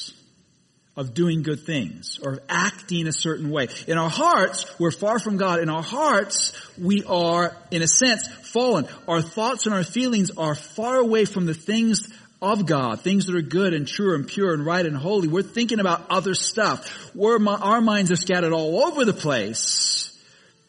of 0.99 1.15
doing 1.15 1.45
good 1.45 1.61
things, 1.61 2.19
or 2.25 2.41
acting 2.49 3.07
a 3.07 3.13
certain 3.13 3.51
way. 3.51 3.69
In 3.87 3.97
our 3.97 4.11
hearts, 4.11 4.67
we're 4.81 4.91
far 4.91 5.21
from 5.21 5.37
God. 5.37 5.61
In 5.61 5.71
our 5.71 5.83
hearts, 5.83 6.53
we 6.77 7.05
are, 7.05 7.57
in 7.71 7.83
a 7.83 7.87
sense, 7.87 8.27
fallen. 8.27 8.89
Our 9.07 9.23
thoughts 9.23 9.67
and 9.67 9.75
our 9.75 9.85
feelings 9.85 10.33
are 10.37 10.57
far 10.57 10.97
away 10.97 11.25
from 11.25 11.47
the 11.47 11.55
things 11.55 12.13
of 12.43 12.67
God, 12.67 13.01
things 13.01 13.27
that 13.27 13.37
are 13.37 13.43
good 13.43 13.75
and 13.75 13.87
true 13.87 14.17
and 14.17 14.27
pure 14.27 14.53
and 14.53 14.67
right 14.67 14.85
and 14.85 14.97
holy. 14.97 15.29
We're 15.29 15.43
thinking 15.43 15.79
about 15.79 16.11
other 16.11 16.35
stuff. 16.35 17.15
We're, 17.15 17.39
our 17.49 17.81
minds 17.81 18.11
are 18.11 18.17
scattered 18.17 18.53
all 18.53 18.85
over 18.89 19.05
the 19.05 19.13
place, 19.13 20.21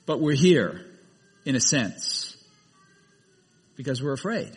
but 0.06 0.20
we're 0.20 0.36
here, 0.36 0.86
in 1.44 1.56
a 1.56 1.60
sense, 1.60 2.38
because 3.76 4.04
we're 4.04 4.14
afraid. 4.14 4.56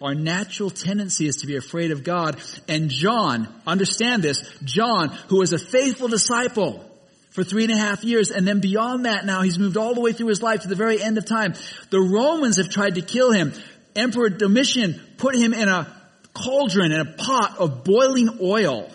Our 0.00 0.14
natural 0.14 0.70
tendency 0.70 1.26
is 1.26 1.36
to 1.36 1.46
be 1.46 1.56
afraid 1.56 1.90
of 1.90 2.04
God. 2.04 2.40
And 2.68 2.88
John, 2.88 3.48
understand 3.66 4.22
this, 4.22 4.42
John, 4.62 5.08
who 5.28 5.38
was 5.38 5.52
a 5.52 5.58
faithful 5.58 6.08
disciple 6.08 6.84
for 7.30 7.42
three 7.42 7.64
and 7.64 7.72
a 7.72 7.76
half 7.76 8.04
years, 8.04 8.30
and 8.30 8.46
then 8.46 8.60
beyond 8.60 9.04
that 9.04 9.26
now, 9.26 9.42
he's 9.42 9.58
moved 9.58 9.76
all 9.76 9.94
the 9.94 10.00
way 10.00 10.12
through 10.12 10.28
his 10.28 10.42
life 10.42 10.62
to 10.62 10.68
the 10.68 10.76
very 10.76 11.02
end 11.02 11.18
of 11.18 11.24
time. 11.24 11.54
The 11.90 12.00
Romans 12.00 12.56
have 12.56 12.68
tried 12.70 12.94
to 12.94 13.02
kill 13.02 13.32
him. 13.32 13.52
Emperor 13.96 14.28
Domitian 14.28 15.00
put 15.16 15.34
him 15.34 15.52
in 15.52 15.68
a 15.68 15.92
cauldron, 16.32 16.92
in 16.92 17.00
a 17.00 17.04
pot 17.16 17.56
of 17.58 17.84
boiling 17.84 18.38
oil 18.40 18.90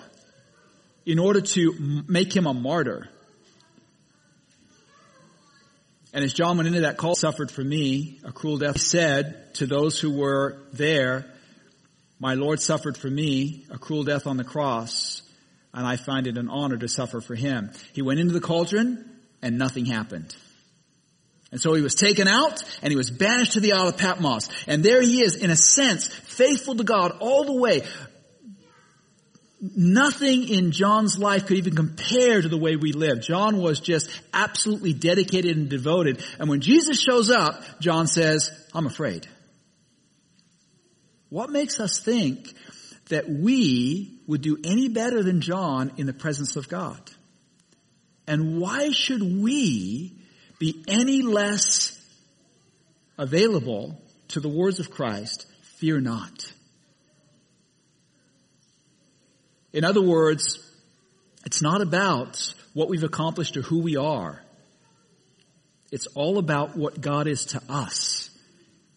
in 1.05 1.19
order 1.19 1.41
to 1.41 2.03
make 2.07 2.33
him 2.33 2.47
a 2.47 2.53
martyr. 2.53 3.09
And 6.13 6.23
as 6.23 6.33
John 6.33 6.57
went 6.57 6.67
into 6.67 6.81
that 6.81 6.97
call, 6.97 7.15
suffered 7.15 7.49
for 7.49 7.63
me 7.63 8.19
a 8.23 8.31
cruel 8.31 8.57
death, 8.57 8.75
he 8.75 8.79
said 8.79 9.55
to 9.55 9.65
those 9.65 9.99
who 9.99 10.11
were 10.11 10.59
there, 10.71 11.25
my 12.19 12.35
Lord 12.35 12.61
suffered 12.61 12.95
for 12.95 13.09
me 13.09 13.65
a 13.71 13.77
cruel 13.77 14.03
death 14.03 14.27
on 14.27 14.37
the 14.37 14.43
cross, 14.43 15.23
and 15.73 15.85
I 15.85 15.95
find 15.95 16.27
it 16.27 16.37
an 16.37 16.49
honor 16.49 16.77
to 16.77 16.87
suffer 16.87 17.19
for 17.19 17.35
him. 17.35 17.71
He 17.93 18.03
went 18.03 18.19
into 18.19 18.33
the 18.33 18.39
cauldron, 18.39 19.09
and 19.41 19.57
nothing 19.57 19.85
happened. 19.85 20.35
And 21.51 21.61
so 21.61 21.75
he 21.75 21.83
was 21.83 21.93
taken 21.93 22.27
out 22.27 22.63
and 22.81 22.91
he 22.91 22.97
was 22.97 23.11
banished 23.11 23.51
to 23.51 23.59
the 23.59 23.73
Isle 23.73 23.89
of 23.89 23.97
Patmos. 23.97 24.49
And 24.65 24.83
there 24.83 25.03
he 25.03 25.21
is, 25.21 25.35
in 25.35 25.51
a 25.51 25.55
sense, 25.55 26.07
faithful 26.07 26.75
to 26.75 26.83
God 26.83 27.17
all 27.19 27.43
the 27.43 27.53
way, 27.53 27.83
Nothing 29.63 30.49
in 30.49 30.73
John's 30.73 31.17
life 31.17 31.45
could 31.45 31.55
even 31.55 31.73
compare 31.73 32.41
to 32.41 32.49
the 32.49 32.57
way 32.57 32.75
we 32.75 32.91
live. 32.91 33.21
John 33.21 33.59
was 33.59 33.79
just 33.79 34.09
absolutely 34.33 34.91
dedicated 34.91 35.55
and 35.55 35.69
devoted. 35.69 36.21
And 36.37 36.49
when 36.49 36.59
Jesus 36.59 37.01
shows 37.01 37.31
up, 37.31 37.63
John 37.79 38.07
says, 38.07 38.51
I'm 38.73 38.87
afraid. 38.87 39.25
What 41.29 41.49
makes 41.49 41.79
us 41.79 41.99
think 41.99 42.53
that 43.07 43.29
we 43.29 44.19
would 44.27 44.41
do 44.41 44.57
any 44.65 44.89
better 44.89 45.23
than 45.23 45.39
John 45.39 45.93
in 45.95 46.07
the 46.07 46.13
presence 46.13 46.57
of 46.57 46.67
God? 46.67 46.99
And 48.27 48.59
why 48.59 48.89
should 48.89 49.23
we 49.23 50.11
be 50.59 50.83
any 50.89 51.21
less 51.21 51.97
available 53.17 54.01
to 54.29 54.41
the 54.41 54.49
words 54.49 54.81
of 54.81 54.91
Christ? 54.91 55.45
Fear 55.77 56.01
not. 56.01 56.52
In 59.73 59.83
other 59.83 60.01
words, 60.01 60.59
it's 61.45 61.61
not 61.61 61.81
about 61.81 62.53
what 62.73 62.89
we've 62.89 63.03
accomplished 63.03 63.57
or 63.57 63.61
who 63.61 63.79
we 63.79 63.97
are. 63.97 64.41
It's 65.91 66.07
all 66.07 66.37
about 66.37 66.77
what 66.77 67.01
God 67.01 67.27
is 67.27 67.47
to 67.47 67.61
us 67.69 68.29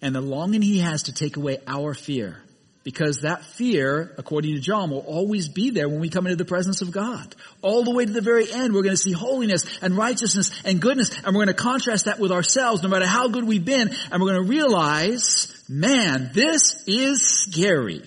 and 0.00 0.14
the 0.14 0.20
longing 0.20 0.62
He 0.62 0.78
has 0.80 1.04
to 1.04 1.12
take 1.12 1.36
away 1.36 1.58
our 1.66 1.94
fear. 1.94 2.42
Because 2.84 3.22
that 3.22 3.44
fear, 3.44 4.14
according 4.16 4.54
to 4.54 4.60
John, 4.60 4.90
will 4.90 5.00
always 5.00 5.48
be 5.48 5.70
there 5.70 5.88
when 5.88 5.98
we 5.98 6.08
come 6.08 6.26
into 6.26 6.36
the 6.36 6.44
presence 6.44 6.82
of 6.82 6.92
God. 6.92 7.34
All 7.60 7.82
the 7.82 7.90
way 7.90 8.06
to 8.06 8.12
the 8.12 8.20
very 8.20 8.50
end, 8.50 8.72
we're 8.72 8.84
going 8.84 8.94
to 8.94 8.96
see 8.96 9.10
holiness 9.10 9.64
and 9.82 9.96
righteousness 9.96 10.52
and 10.64 10.80
goodness, 10.80 11.10
and 11.16 11.34
we're 11.34 11.44
going 11.44 11.48
to 11.48 11.54
contrast 11.54 12.04
that 12.04 12.20
with 12.20 12.30
ourselves, 12.30 12.84
no 12.84 12.88
matter 12.88 13.06
how 13.06 13.26
good 13.26 13.42
we've 13.42 13.64
been, 13.64 13.90
and 14.12 14.22
we're 14.22 14.32
going 14.32 14.44
to 14.44 14.48
realize, 14.48 15.52
man, 15.68 16.30
this 16.32 16.84
is 16.86 17.26
scary. 17.26 18.04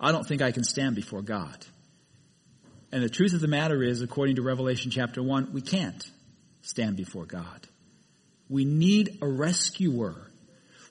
I 0.00 0.10
don't 0.10 0.26
think 0.26 0.42
I 0.42 0.50
can 0.50 0.64
stand 0.64 0.96
before 0.96 1.22
God. 1.22 1.64
And 2.94 3.02
the 3.02 3.08
truth 3.08 3.34
of 3.34 3.40
the 3.40 3.48
matter 3.48 3.82
is, 3.82 4.02
according 4.02 4.36
to 4.36 4.42
Revelation 4.42 4.92
chapter 4.92 5.20
1, 5.20 5.52
we 5.52 5.62
can't 5.62 6.08
stand 6.62 6.96
before 6.96 7.26
God. 7.26 7.66
We 8.48 8.64
need 8.64 9.18
a 9.20 9.26
rescuer. 9.26 10.30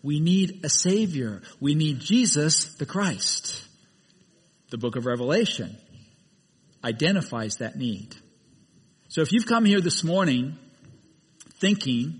We 0.01 0.19
need 0.19 0.65
a 0.65 0.69
savior. 0.69 1.43
We 1.61 1.75
need 1.75 2.01
Jesus 2.01 2.75
the 2.75 2.85
Christ. 2.85 3.65
The 4.69 4.77
book 4.77 4.97
of 4.97 5.05
Revelation 5.05 5.77
identifies 6.83 7.55
that 7.59 7.77
need. 7.77 8.13
So 9.07 9.21
if 9.21 9.31
you've 9.31 9.47
come 9.47 9.63
here 9.63 9.79
this 9.79 10.03
morning 10.03 10.57
thinking 11.61 12.19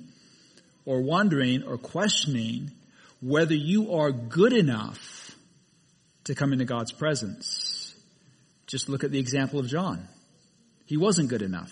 or 0.85 1.01
wondering 1.01 1.63
or 1.63 1.77
questioning 1.77 2.71
whether 3.19 3.53
you 3.53 3.95
are 3.95 4.13
good 4.13 4.53
enough 4.53 5.35
to 6.23 6.35
come 6.35 6.53
into 6.53 6.63
God's 6.63 6.93
presence, 6.93 7.62
just 8.67 8.89
look 8.89 9.03
at 9.03 9.12
the 9.12 9.20
example 9.20 9.60
of 9.60 9.67
John. 9.67 10.08
He 10.86 10.98
wasn't 10.98 11.29
good 11.29 11.41
enough. 11.41 11.72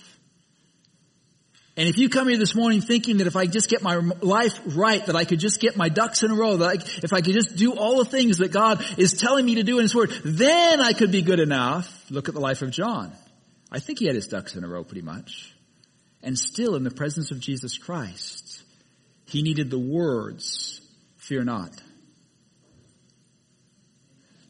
And 1.77 1.87
if 1.87 1.97
you 1.97 2.09
come 2.09 2.27
here 2.27 2.37
this 2.37 2.53
morning 2.53 2.81
thinking 2.81 3.17
that 3.17 3.27
if 3.27 3.35
I 3.35 3.45
just 3.45 3.69
get 3.69 3.81
my 3.81 3.95
life 3.95 4.59
right, 4.65 5.05
that 5.05 5.15
I 5.15 5.23
could 5.23 5.39
just 5.39 5.61
get 5.61 5.77
my 5.77 5.87
ducks 5.87 6.21
in 6.21 6.29
a 6.29 6.35
row, 6.35 6.57
that 6.57 6.69
I, 6.69 6.73
if 7.03 7.13
I 7.13 7.21
could 7.21 7.33
just 7.33 7.55
do 7.55 7.73
all 7.73 7.97
the 8.03 8.09
things 8.09 8.39
that 8.39 8.51
God 8.51 8.85
is 8.97 9.13
telling 9.13 9.45
me 9.45 9.55
to 9.55 9.63
do 9.63 9.77
in 9.77 9.83
His 9.83 9.95
Word, 9.95 10.11
then 10.25 10.81
I 10.81 10.91
could 10.91 11.11
be 11.11 11.21
good 11.21 11.39
enough. 11.39 12.11
Look 12.11 12.27
at 12.27 12.35
the 12.35 12.41
life 12.41 12.61
of 12.61 12.71
John. 12.71 13.13
I 13.71 13.79
think 13.79 13.99
he 13.99 14.05
had 14.05 14.15
his 14.15 14.27
ducks 14.27 14.55
in 14.55 14.65
a 14.65 14.67
row 14.67 14.83
pretty 14.83 15.01
much. 15.01 15.55
And 16.21 16.37
still 16.37 16.75
in 16.75 16.83
the 16.83 16.91
presence 16.91 17.31
of 17.31 17.39
Jesus 17.39 17.77
Christ, 17.77 18.63
he 19.25 19.41
needed 19.41 19.69
the 19.69 19.79
words, 19.79 20.81
fear 21.17 21.43
not. 21.43 21.71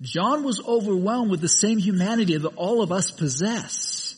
John 0.02 0.44
was 0.44 0.60
overwhelmed 0.66 1.30
with 1.30 1.42
the 1.42 1.48
same 1.48 1.78
humanity 1.78 2.36
that 2.38 2.56
all 2.56 2.82
of 2.82 2.92
us 2.92 3.12
possess. 3.12 4.16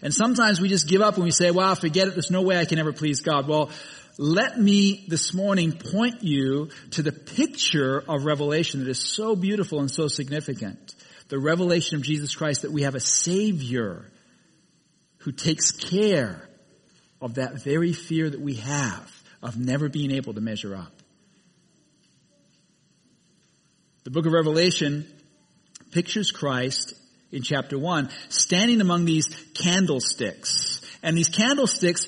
And 0.00 0.14
sometimes 0.14 0.60
we 0.60 0.68
just 0.68 0.86
give 0.86 1.00
up 1.00 1.16
and 1.16 1.24
we 1.24 1.32
say, 1.32 1.50
wow, 1.50 1.74
forget 1.74 2.06
it. 2.06 2.14
There's 2.14 2.30
no 2.30 2.42
way 2.42 2.56
I 2.58 2.64
can 2.64 2.78
ever 2.78 2.92
please 2.92 3.20
God. 3.20 3.48
Well, 3.48 3.70
let 4.16 4.58
me 4.58 5.04
this 5.08 5.34
morning 5.34 5.72
point 5.72 6.22
you 6.22 6.70
to 6.92 7.02
the 7.02 7.12
picture 7.12 8.02
of 8.08 8.24
Revelation 8.24 8.80
that 8.80 8.88
is 8.88 9.00
so 9.00 9.34
beautiful 9.34 9.80
and 9.80 9.90
so 9.90 10.06
significant. 10.06 10.94
The 11.28 11.38
revelation 11.38 11.96
of 11.96 12.02
Jesus 12.02 12.34
Christ 12.34 12.62
that 12.62 12.72
we 12.72 12.82
have 12.82 12.94
a 12.94 13.00
Savior 13.00 14.04
who 15.18 15.32
takes 15.32 15.72
care 15.72 16.48
of 17.20 17.34
that 17.34 17.62
very 17.62 17.92
fear 17.92 18.30
that 18.30 18.40
we 18.40 18.54
have 18.54 19.22
of 19.42 19.58
never 19.58 19.88
being 19.88 20.12
able 20.12 20.34
to 20.34 20.40
measure 20.40 20.76
up. 20.76 20.97
The 24.08 24.12
book 24.12 24.24
of 24.24 24.32
Revelation 24.32 25.06
pictures 25.92 26.30
Christ 26.30 26.94
in 27.30 27.42
chapter 27.42 27.78
1 27.78 28.08
standing 28.30 28.80
among 28.80 29.04
these 29.04 29.28
candlesticks. 29.52 30.80
And 31.02 31.14
these 31.14 31.28
candlesticks 31.28 32.06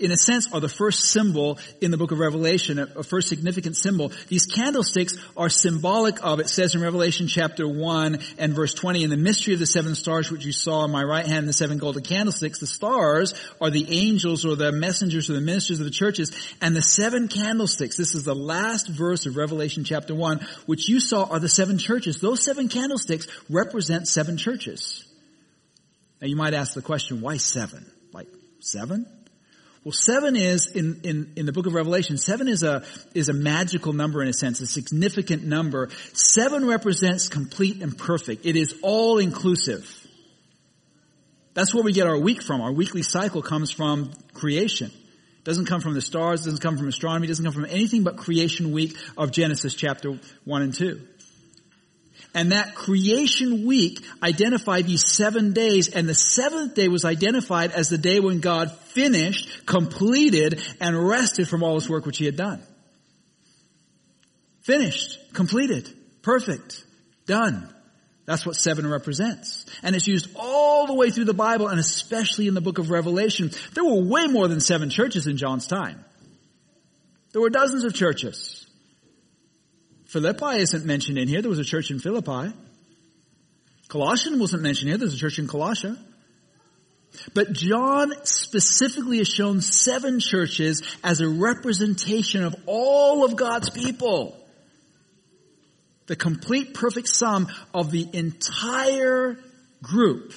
in 0.00 0.10
a 0.12 0.16
sense, 0.16 0.52
are 0.52 0.60
the 0.60 0.68
first 0.68 1.10
symbol 1.10 1.58
in 1.80 1.90
the 1.90 1.96
book 1.96 2.12
of 2.12 2.18
Revelation, 2.18 2.78
a 2.78 3.02
first 3.02 3.28
significant 3.28 3.76
symbol. 3.76 4.12
These 4.28 4.46
candlesticks 4.46 5.16
are 5.36 5.48
symbolic 5.48 6.24
of, 6.24 6.40
it 6.40 6.48
says 6.48 6.74
in 6.74 6.80
Revelation 6.80 7.26
chapter 7.28 7.68
1 7.68 8.18
and 8.38 8.54
verse 8.54 8.74
20, 8.74 9.04
in 9.04 9.10
the 9.10 9.16
mystery 9.16 9.54
of 9.54 9.60
the 9.60 9.66
seven 9.66 9.94
stars 9.94 10.30
which 10.30 10.44
you 10.44 10.52
saw 10.52 10.84
in 10.84 10.90
my 10.90 11.02
right 11.02 11.26
hand, 11.26 11.48
the 11.48 11.52
seven 11.52 11.78
golden 11.78 12.02
candlesticks, 12.02 12.60
the 12.60 12.66
stars 12.66 13.34
are 13.60 13.70
the 13.70 13.86
angels 13.90 14.44
or 14.44 14.56
the 14.56 14.72
messengers 14.72 15.30
or 15.30 15.34
the 15.34 15.40
ministers 15.40 15.80
of 15.80 15.84
the 15.84 15.90
churches, 15.90 16.30
and 16.60 16.74
the 16.74 16.82
seven 16.82 17.28
candlesticks, 17.28 17.96
this 17.96 18.14
is 18.14 18.24
the 18.24 18.34
last 18.34 18.88
verse 18.88 19.26
of 19.26 19.36
Revelation 19.36 19.84
chapter 19.84 20.14
1, 20.14 20.46
which 20.66 20.88
you 20.88 21.00
saw 21.00 21.24
are 21.24 21.40
the 21.40 21.48
seven 21.48 21.78
churches. 21.78 22.20
Those 22.20 22.42
seven 22.44 22.68
candlesticks 22.68 23.26
represent 23.50 24.08
seven 24.08 24.36
churches. 24.36 25.04
Now 26.20 26.26
you 26.26 26.36
might 26.36 26.54
ask 26.54 26.74
the 26.74 26.82
question, 26.82 27.20
why 27.20 27.36
seven? 27.36 27.90
Like 28.12 28.28
seven? 28.60 29.06
Well, 29.88 29.94
seven 29.94 30.36
is 30.36 30.66
in, 30.66 31.00
in, 31.02 31.32
in 31.36 31.46
the 31.46 31.52
book 31.52 31.64
of 31.64 31.72
Revelation, 31.72 32.18
seven 32.18 32.46
is 32.46 32.62
a, 32.62 32.84
is 33.14 33.30
a 33.30 33.32
magical 33.32 33.94
number 33.94 34.20
in 34.20 34.28
a 34.28 34.34
sense, 34.34 34.60
a 34.60 34.66
significant 34.66 35.44
number. 35.44 35.88
Seven 36.12 36.66
represents 36.66 37.30
complete 37.30 37.80
and 37.80 37.96
perfect. 37.96 38.44
It 38.44 38.54
is 38.54 38.74
all 38.82 39.16
inclusive. 39.16 39.90
That's 41.54 41.72
where 41.72 41.82
we 41.82 41.94
get 41.94 42.06
our 42.06 42.18
week 42.18 42.42
from. 42.42 42.60
Our 42.60 42.70
weekly 42.70 43.00
cycle 43.00 43.40
comes 43.40 43.70
from 43.70 44.12
creation. 44.34 44.88
It 44.88 45.44
doesn't 45.44 45.64
come 45.64 45.80
from 45.80 45.94
the 45.94 46.02
stars, 46.02 46.44
doesn't 46.44 46.60
come 46.60 46.76
from 46.76 46.88
astronomy, 46.88 47.26
doesn't 47.26 47.46
come 47.46 47.54
from 47.54 47.64
anything 47.64 48.02
but 48.02 48.18
creation 48.18 48.72
week 48.72 48.94
of 49.16 49.32
Genesis 49.32 49.72
chapter 49.72 50.20
1 50.44 50.62
and 50.62 50.74
2. 50.74 51.00
And 52.34 52.52
that 52.52 52.74
creation 52.74 53.66
week 53.66 54.04
identified 54.22 54.86
these 54.86 55.04
seven 55.04 55.52
days, 55.52 55.88
and 55.88 56.08
the 56.08 56.14
seventh 56.14 56.74
day 56.74 56.88
was 56.88 57.04
identified 57.04 57.72
as 57.72 57.88
the 57.88 57.98
day 57.98 58.20
when 58.20 58.40
God 58.40 58.70
finished, 58.70 59.66
completed, 59.66 60.62
and 60.80 61.08
rested 61.08 61.48
from 61.48 61.62
all 61.62 61.74
his 61.74 61.88
work 61.88 62.06
which 62.06 62.18
he 62.18 62.26
had 62.26 62.36
done. 62.36 62.62
Finished. 64.60 65.32
Completed. 65.32 65.88
Perfect. 66.20 66.84
Done. 67.26 67.72
That's 68.26 68.44
what 68.44 68.56
seven 68.56 68.86
represents. 68.86 69.64
And 69.82 69.96
it's 69.96 70.06
used 70.06 70.28
all 70.36 70.86
the 70.86 70.92
way 70.92 71.08
through 71.08 71.24
the 71.24 71.32
Bible 71.32 71.68
and 71.68 71.80
especially 71.80 72.46
in 72.46 72.52
the 72.52 72.60
book 72.60 72.76
of 72.76 72.90
Revelation. 72.90 73.50
There 73.72 73.84
were 73.84 74.02
way 74.02 74.26
more 74.26 74.48
than 74.48 74.60
seven 74.60 74.90
churches 74.90 75.26
in 75.26 75.38
John's 75.38 75.66
time. 75.66 76.04
There 77.32 77.40
were 77.40 77.48
dozens 77.48 77.84
of 77.84 77.94
churches. 77.94 78.66
Philippi 80.08 80.60
isn't 80.60 80.84
mentioned 80.84 81.18
in 81.18 81.28
here. 81.28 81.42
There 81.42 81.50
was 81.50 81.58
a 81.58 81.64
church 81.64 81.90
in 81.90 82.00
Philippi. 82.00 82.52
Colossian 83.88 84.38
wasn't 84.38 84.62
mentioned 84.62 84.88
here. 84.88 84.98
There's 84.98 85.14
a 85.14 85.18
church 85.18 85.38
in 85.38 85.46
Colossia. 85.46 85.96
But 87.34 87.52
John 87.52 88.12
specifically 88.24 89.18
has 89.18 89.28
shown 89.28 89.60
seven 89.60 90.20
churches 90.20 90.82
as 91.04 91.20
a 91.20 91.28
representation 91.28 92.44
of 92.44 92.56
all 92.66 93.24
of 93.24 93.36
God's 93.36 93.70
people 93.70 94.34
the 96.06 96.16
complete 96.16 96.72
perfect 96.72 97.08
sum 97.08 97.48
of 97.74 97.90
the 97.90 98.08
entire 98.14 99.38
group 99.82 100.32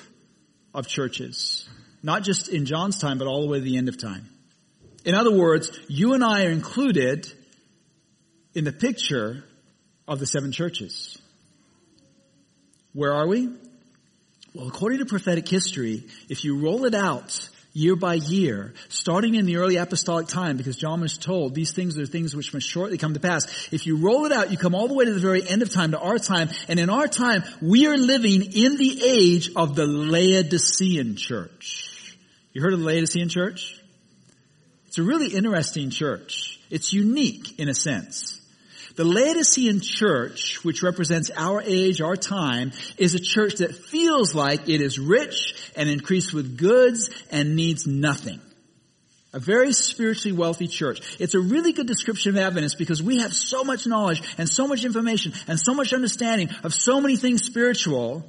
of 0.74 0.86
churches. 0.86 1.68
Not 2.04 2.24
just 2.24 2.50
in 2.50 2.66
John's 2.66 2.98
time, 2.98 3.18
but 3.18 3.28
all 3.28 3.42
the 3.42 3.48
way 3.48 3.60
to 3.60 3.64
the 3.64 3.78
end 3.78 3.88
of 3.88 3.98
time. 3.98 4.28
In 5.06 5.16
other 5.16 5.32
words, 5.32 5.72
you 5.88 6.14
and 6.14 6.24
I 6.24 6.46
are 6.46 6.50
included 6.50 7.32
in 8.54 8.66
the 8.66 8.74
picture 8.74 9.46
of 10.08 10.20
the 10.20 10.26
seven 10.26 10.52
churches. 10.52 11.18
Where 12.94 13.14
are 13.14 13.28
we? 13.28 13.50
Well, 14.54 14.68
according 14.68 15.00
to 15.00 15.06
prophetic 15.06 15.48
history, 15.48 16.04
if 16.28 16.44
you 16.44 16.60
roll 16.60 16.86
it 16.86 16.94
out 16.94 17.50
year 17.74 17.96
by 17.96 18.16
year, 18.16 18.74
starting 18.90 19.36
in 19.36 19.46
the 19.46 19.58
early 19.58 19.78
apostolic 19.78 20.28
time, 20.28 20.58
because 20.58 20.76
John 20.76 21.00
was 21.00 21.18
told 21.18 21.56
these 21.56 21.72
things 21.72 21.98
are 21.98 22.06
things 22.06 22.36
which 22.36 22.54
must 22.54 22.68
shortly 22.68 22.98
come 22.98 23.14
to 23.14 23.20
pass. 23.20 23.70
If 23.72 23.86
you 23.86 23.98
roll 23.98 24.26
it 24.26 24.34
out, 24.34 24.52
you 24.52 24.58
come 24.58 24.76
all 24.76 24.90
the 24.90 24.94
way 24.94 25.06
to 25.06 25.14
the 25.14 25.22
very 25.22 25.48
end 25.48 25.62
of 25.62 25.72
time, 25.72 25.92
to 25.92 26.00
our 26.00 26.18
time, 26.18 26.50
and 26.68 26.80
in 26.80 26.90
our 26.90 27.08
time, 27.08 27.44
we 27.62 27.88
are 27.88 27.98
living 27.98 28.42
in 28.42 28.76
the 28.76 29.04
age 29.06 29.52
of 29.56 29.76
the 29.76 29.88
Laodicean 29.88 31.16
church. 31.16 32.18
You 32.52 32.62
heard 32.62 32.74
of 32.74 32.80
the 32.80 32.86
Laodicean 32.86 33.30
church? 33.30 33.80
It's 34.88 34.98
a 34.98 35.04
really 35.04 35.28
interesting 35.28 35.90
church. 35.90 36.60
It's 36.70 36.92
unique 36.92 37.58
in 37.58 37.70
a 37.70 37.74
sense. 37.74 38.41
The 38.96 39.06
Laodicean 39.06 39.80
church, 39.82 40.64
which 40.64 40.84
represents 40.84 41.32
our 41.36 41.62
age, 41.62 42.02
our 42.02 42.16
time, 42.16 42.72
is 42.98 43.16
a 43.16 43.20
church 43.20 43.56
that 43.56 43.76
feels 43.76 44.36
like 44.36 44.68
it 44.68 44.82
is 44.82 45.00
rich 45.00 45.56
and 45.76 45.90
increased 45.90 46.34
with 46.34 46.58
goods 46.58 47.10
and 47.32 47.56
needs 47.56 47.88
nothing. 47.88 48.42
A 49.34 49.40
very 49.40 49.72
spiritually 49.72 50.38
wealthy 50.38 50.68
church. 50.68 51.18
It's 51.20 51.36
a 51.36 51.40
really 51.40 51.72
good 51.72 51.88
description 51.88 52.36
of 52.36 52.42
Adventists 52.42 52.76
because 52.76 53.02
we 53.02 53.20
have 53.20 53.34
so 53.34 53.64
much 53.64 53.88
knowledge 53.88 54.22
and 54.38 54.50
so 54.50 54.68
much 54.68 54.84
information 54.84 55.32
and 55.48 55.58
so 55.58 55.74
much 55.74 55.94
understanding 55.94 56.50
of 56.64 56.74
so 56.74 57.00
many 57.00 57.16
things 57.16 57.44
spiritual 57.44 58.26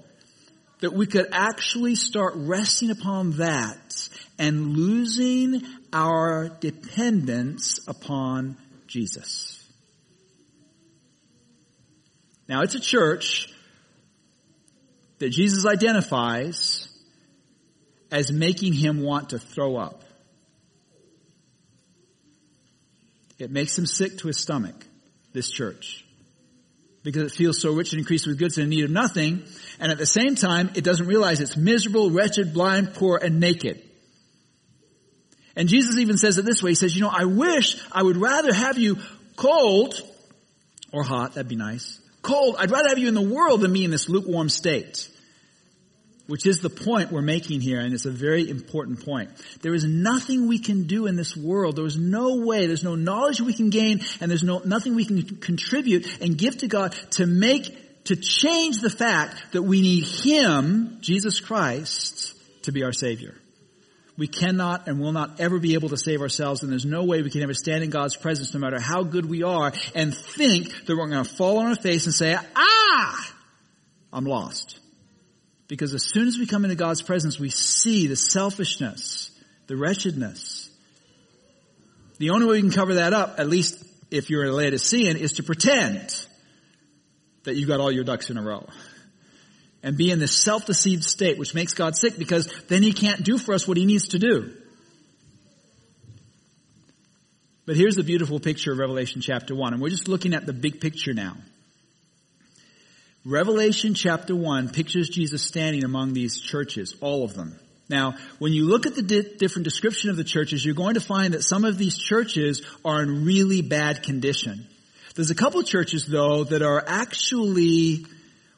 that 0.78 0.92
we 0.92 1.07
could 1.07 1.26
actually 1.33 1.97
start 1.97 2.35
resting 2.37 2.90
upon 2.90 3.33
that 3.38 4.09
and 4.38 4.76
losing 4.76 5.62
our 5.92 6.49
dependence 6.61 7.81
upon 7.88 8.57
Jesus. 8.87 9.62
Now 12.49 12.62
it's 12.62 12.75
a 12.75 12.80
church 12.80 13.49
that 15.18 15.30
Jesus 15.30 15.64
identifies 15.64 16.88
as 18.11 18.32
making 18.32 18.72
him 18.72 19.02
want 19.02 19.30
to 19.30 19.38
throw 19.38 19.76
up. 19.76 20.02
It 23.38 23.50
makes 23.50 23.78
him 23.78 23.87
sick 23.87 24.18
to 24.18 24.26
his 24.26 24.38
stomach, 24.38 24.75
this 25.32 25.50
church. 25.50 26.04
Because 27.04 27.32
it 27.32 27.37
feels 27.37 27.61
so 27.61 27.72
rich 27.72 27.92
and 27.92 28.00
increased 28.00 28.26
with 28.26 28.38
goods 28.38 28.58
and 28.58 28.64
in 28.64 28.70
need 28.70 28.84
of 28.84 28.90
nothing. 28.90 29.44
And 29.80 29.90
at 29.90 29.99
the 29.99 30.06
same 30.06 30.34
time, 30.34 30.70
it 30.75 30.84
doesn't 30.84 31.06
realize 31.06 31.40
it's 31.40 31.56
miserable, 31.56 32.11
wretched, 32.11 32.52
blind, 32.52 32.94
poor, 32.94 33.16
and 33.16 33.40
naked. 33.40 33.81
And 35.57 35.68
Jesus 35.68 35.98
even 35.98 36.18
says 36.18 36.37
it 36.37 36.44
this 36.44 36.62
way. 36.62 36.72
He 36.72 36.74
says, 36.74 36.96
you 36.96 37.02
know, 37.02 37.12
I 37.12 37.26
wish 37.26 37.81
I 37.92 38.02
would 38.02 38.16
rather 38.16 38.52
have 38.52 38.76
you 38.76 38.98
cold 39.37 39.94
or 40.92 41.05
hot. 41.05 41.35
That'd 41.35 41.48
be 41.48 41.57
nice 41.57 42.02
cold. 42.22 42.56
I'd 42.58 42.70
rather 42.70 42.88
have 42.88 42.98
you 42.98 43.08
in 43.08 43.14
the 43.14 43.20
world 43.20 43.61
than 43.61 43.72
me 43.72 43.85
in 43.85 43.90
this 43.90 44.08
lukewarm 44.08 44.48
state. 44.48 45.08
Which 46.28 46.46
is 46.46 46.61
the 46.61 46.70
point 46.70 47.11
we're 47.11 47.20
making 47.20 47.61
here, 47.61 47.80
and 47.80 47.92
it's 47.92 48.06
a 48.06 48.11
very 48.11 48.48
important 48.48 49.04
point. 49.04 49.30
There 49.61 49.74
is 49.74 49.85
nothing 49.85 50.46
we 50.46 50.61
can 50.61 50.85
do 50.85 51.06
in 51.06 51.16
this 51.16 51.37
world. 51.37 51.76
There 51.76 51.85
is 51.85 51.96
no 51.96 52.37
way, 52.37 52.66
there's 52.66 52.85
no 52.85 52.94
knowledge 52.94 53.40
we 53.40 53.52
can 53.52 53.70
gain, 53.70 54.00
and 54.20 54.30
there's 54.30 54.44
no, 54.44 54.61
nothing 54.64 54.94
we 54.94 55.04
can 55.04 55.22
contribute 55.38 56.22
and 56.22 56.38
give 56.38 56.58
to 56.58 56.68
God 56.68 56.92
to 57.12 57.26
make, 57.26 58.04
to 58.04 58.14
change 58.14 58.80
the 58.80 58.88
fact 58.88 59.52
that 59.52 59.62
we 59.62 59.82
need 59.82 60.04
Him, 60.04 60.98
Jesus 61.00 61.40
Christ, 61.40 62.35
to 62.62 62.72
be 62.72 62.85
our 62.85 62.92
Savior. 62.92 63.35
We 64.22 64.28
cannot 64.28 64.87
and 64.87 65.00
will 65.00 65.11
not 65.11 65.40
ever 65.40 65.58
be 65.58 65.74
able 65.74 65.88
to 65.88 65.96
save 65.96 66.20
ourselves, 66.20 66.62
and 66.62 66.70
there's 66.70 66.87
no 66.87 67.02
way 67.02 67.22
we 67.22 67.30
can 67.30 67.42
ever 67.42 67.54
stand 67.54 67.82
in 67.82 67.90
God's 67.90 68.14
presence, 68.14 68.54
no 68.54 68.61
matter 68.61 68.78
how 68.78 69.02
good 69.02 69.26
we 69.26 69.42
are, 69.42 69.72
and 69.96 70.16
think 70.16 70.87
that 70.87 70.96
we're 70.96 71.08
going 71.08 71.24
to 71.24 71.28
fall 71.28 71.58
on 71.58 71.66
our 71.66 71.74
face 71.74 72.06
and 72.06 72.14
say, 72.14 72.38
ah, 72.54 73.35
I'm 74.12 74.24
lost. 74.24 74.78
Because 75.66 75.92
as 75.92 76.04
soon 76.04 76.28
as 76.28 76.38
we 76.38 76.46
come 76.46 76.62
into 76.64 76.76
God's 76.76 77.02
presence, 77.02 77.40
we 77.40 77.50
see 77.50 78.06
the 78.06 78.14
selfishness, 78.14 79.37
the 79.66 79.76
wretchedness. 79.76 80.70
The 82.18 82.30
only 82.30 82.46
way 82.46 82.52
we 82.52 82.61
can 82.61 82.70
cover 82.70 82.94
that 82.94 83.12
up, 83.12 83.40
at 83.40 83.48
least 83.48 83.85
if 84.12 84.30
you're 84.30 84.44
a 84.44 84.52
Laodicean, 84.52 85.16
is 85.16 85.32
to 85.32 85.42
pretend 85.42 86.14
that 87.42 87.56
you've 87.56 87.66
got 87.66 87.80
all 87.80 87.90
your 87.90 88.04
ducks 88.04 88.30
in 88.30 88.37
a 88.37 88.42
row 88.42 88.68
and 89.83 89.97
be 89.97 90.11
in 90.11 90.18
this 90.18 90.37
self-deceived 90.42 91.05
state, 91.05 91.38
which 91.38 91.55
makes 91.55 91.75
God 91.75 91.97
sick 91.97 92.18
because 92.18 92.53
then 92.68 92.83
he 92.83 92.92
can't 92.92 93.25
do 93.25 93.38
for 93.38 93.55
us 93.55 93.66
what 93.66 93.77
he 93.77 93.85
needs 93.85 94.09
to 94.09 94.18
do. 94.18 94.53
But 97.64 97.77
here's 97.77 97.97
the 97.97 98.03
beautiful 98.03 98.40
picture 98.40 98.73
of 98.73 98.79
Revelation 98.79 99.21
chapter 99.21 99.55
1, 99.55 99.73
and 99.73 99.83
we're 99.83 99.88
just 99.88 100.09
looking 100.09 100.35
at 100.35 100.47
the 100.47 100.53
big 100.53 100.81
picture 100.81 101.14
now. 101.14 101.37
Revelation 103.25 103.95
chapter 103.95 104.35
1 104.35 104.71
pictures 104.71 105.09
Jesus 105.09 105.42
standing 105.42 105.85
among 105.85 106.12
these 106.12 106.40
churches, 106.40 106.97
all 107.01 107.25
of 107.25 107.35
them. 107.35 107.57
Now, 107.88 108.16
when 108.38 108.53
you 108.53 108.64
look 108.64 108.87
at 108.87 108.97
the 108.97 109.03
di- 109.03 109.37
different 109.37 109.64
description 109.64 110.11
of 110.11 110.16
the 110.16 110.25
churches, 110.25 110.64
you're 110.64 110.75
going 110.75 110.95
to 110.95 111.01
find 111.01 111.35
that 111.35 111.45
some 111.45 111.64
of 111.64 111.79
these 111.79 111.97
churches 111.97 112.62
are 112.85 113.01
in 113.03 113.25
really 113.25 113.62
bad 113.62 114.03
condition. 114.03 114.66
There's 115.14 115.31
a 115.31 115.35
couple 115.37 115.62
churches, 115.62 116.07
though, 116.07 116.45
that 116.45 116.62
are 116.62 116.83
actually, 116.85 118.07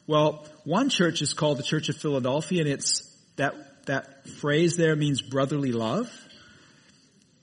well, 0.07 0.47
one 0.65 0.89
church 0.89 1.21
is 1.21 1.33
called 1.33 1.57
the 1.57 1.63
Church 1.63 1.89
of 1.89 1.95
Philadelphia, 1.95 2.61
and 2.61 2.69
it's 2.69 3.09
that 3.37 3.55
that 3.85 4.27
phrase 4.27 4.77
there 4.77 4.95
means 4.95 5.21
brotherly 5.21 5.71
love. 5.71 6.11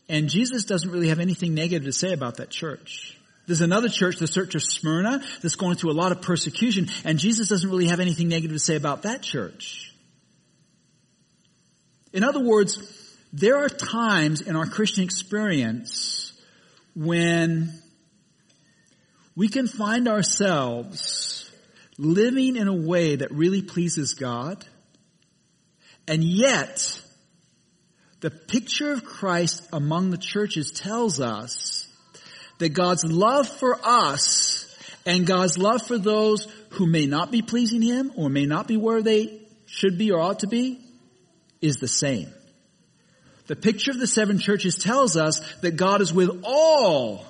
And 0.09 0.29
Jesus 0.29 0.65
doesn't 0.65 0.91
really 0.91 1.09
have 1.09 1.21
anything 1.21 1.55
negative 1.55 1.85
to 1.85 1.93
say 1.93 2.13
about 2.13 2.37
that 2.37 2.51
church. 2.51 3.19
There's 3.47 3.61
another 3.61 3.89
church, 3.89 4.19
the 4.19 4.29
Church 4.29 4.55
of 4.55 4.63
Smyrna, 4.63 5.23
that's 5.41 5.57
going 5.57 5.77
through 5.77 5.93
a 5.93 5.95
lot 5.95 6.13
of 6.13 6.23
persecution, 6.23 6.89
and 7.05 7.19
Jesus 7.19 7.49
doesn't 7.49 7.69
really 7.69 7.89
have 7.89 8.01
anything 8.01 8.29
negative 8.29 8.57
to 8.57 8.61
say 8.61 8.77
about 8.77 9.03
that 9.03 9.23
church. 9.23 9.95
In 12.13 12.25
other 12.25 12.41
words, 12.41 12.79
there 13.33 13.65
are 13.65 13.69
times 13.69 14.43
in 14.43 14.55
our 14.55 14.67
Christian 14.67 15.05
experience 15.05 16.33
when 16.95 17.73
we 19.35 19.49
can 19.49 19.67
find 19.67 20.09
ourselves 20.09 21.42
living 22.03 22.57
in 22.57 22.69
a 22.69 22.75
way 22.75 23.17
that 23.17 23.31
really 23.31 23.63
pleases 23.63 24.15
God. 24.15 24.65
And 26.09 26.25
yet, 26.25 27.01
the 28.21 28.31
picture 28.31 28.93
of 28.93 29.05
Christ 29.05 29.69
among 29.73 30.11
the 30.11 30.19
churches 30.19 30.73
tells 30.73 31.21
us 31.21 31.87
that 32.59 32.71
God's 32.71 33.05
love 33.05 33.49
for 33.49 33.79
us 33.83 34.69
and 35.07 35.27
God's 35.27 35.59
love 35.59 35.87
for 35.87 35.99
those 35.99 36.47
who 36.71 36.87
may 36.87 37.07
not 37.07 37.31
be 37.31 37.43
pleasing 37.43 37.83
Him 37.83 38.13
or 38.17 38.29
may 38.29 38.47
not 38.47 38.67
be 38.67 38.77
where 38.77 39.03
they 39.03 39.41
should 39.67 39.97
be 39.97 40.11
or 40.11 40.21
ought 40.21 40.41
to 40.41 40.49
be 40.49 40.81
is 41.61 41.77
the 41.77 41.89
same. 41.89 42.29
The 43.47 43.57
picture 43.57 43.91
of 43.91 43.99
the 43.99 44.07
seven 44.07 44.39
churches 44.39 44.77
tells 44.77 45.17
us 45.17 45.41
that 45.61 45.77
God 45.77 46.01
is 46.01 46.13
with 46.13 46.43
all 46.45 47.25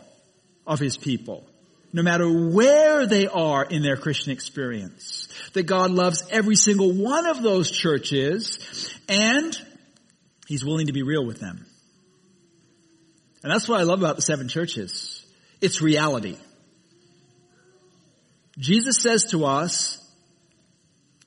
of 0.67 0.79
His 0.79 0.97
people 0.97 1.47
no 1.93 2.03
matter 2.03 2.27
where 2.29 3.07
they 3.07 3.27
are 3.27 3.65
in 3.65 3.83
their 3.83 3.97
Christian 3.97 4.33
experience. 4.33 5.29
That 5.53 5.65
God 5.65 5.91
loves 5.91 6.25
every 6.31 6.57
single 6.57 6.93
one 6.93 7.27
of 7.27 7.43
those 7.43 7.71
churches 7.71 8.99
and 9.09 9.57
He's 10.47 10.65
willing 10.65 10.89
to 10.89 10.93
be 10.93 11.03
real 11.03 11.25
with 11.25 11.41
them. 11.41 11.65
And 13.43 13.53
that's 13.53 13.69
what 13.69 13.81
I 13.81 13.85
love 13.85 14.01
about 14.01 14.17
the 14.17 14.23
seven 14.23 14.49
churches. 14.49 15.25
It's 15.61 15.83
reality. 15.83 16.37
Jesus 18.59 19.01
says 19.01 19.27
to 19.31 19.45
us, 19.45 19.99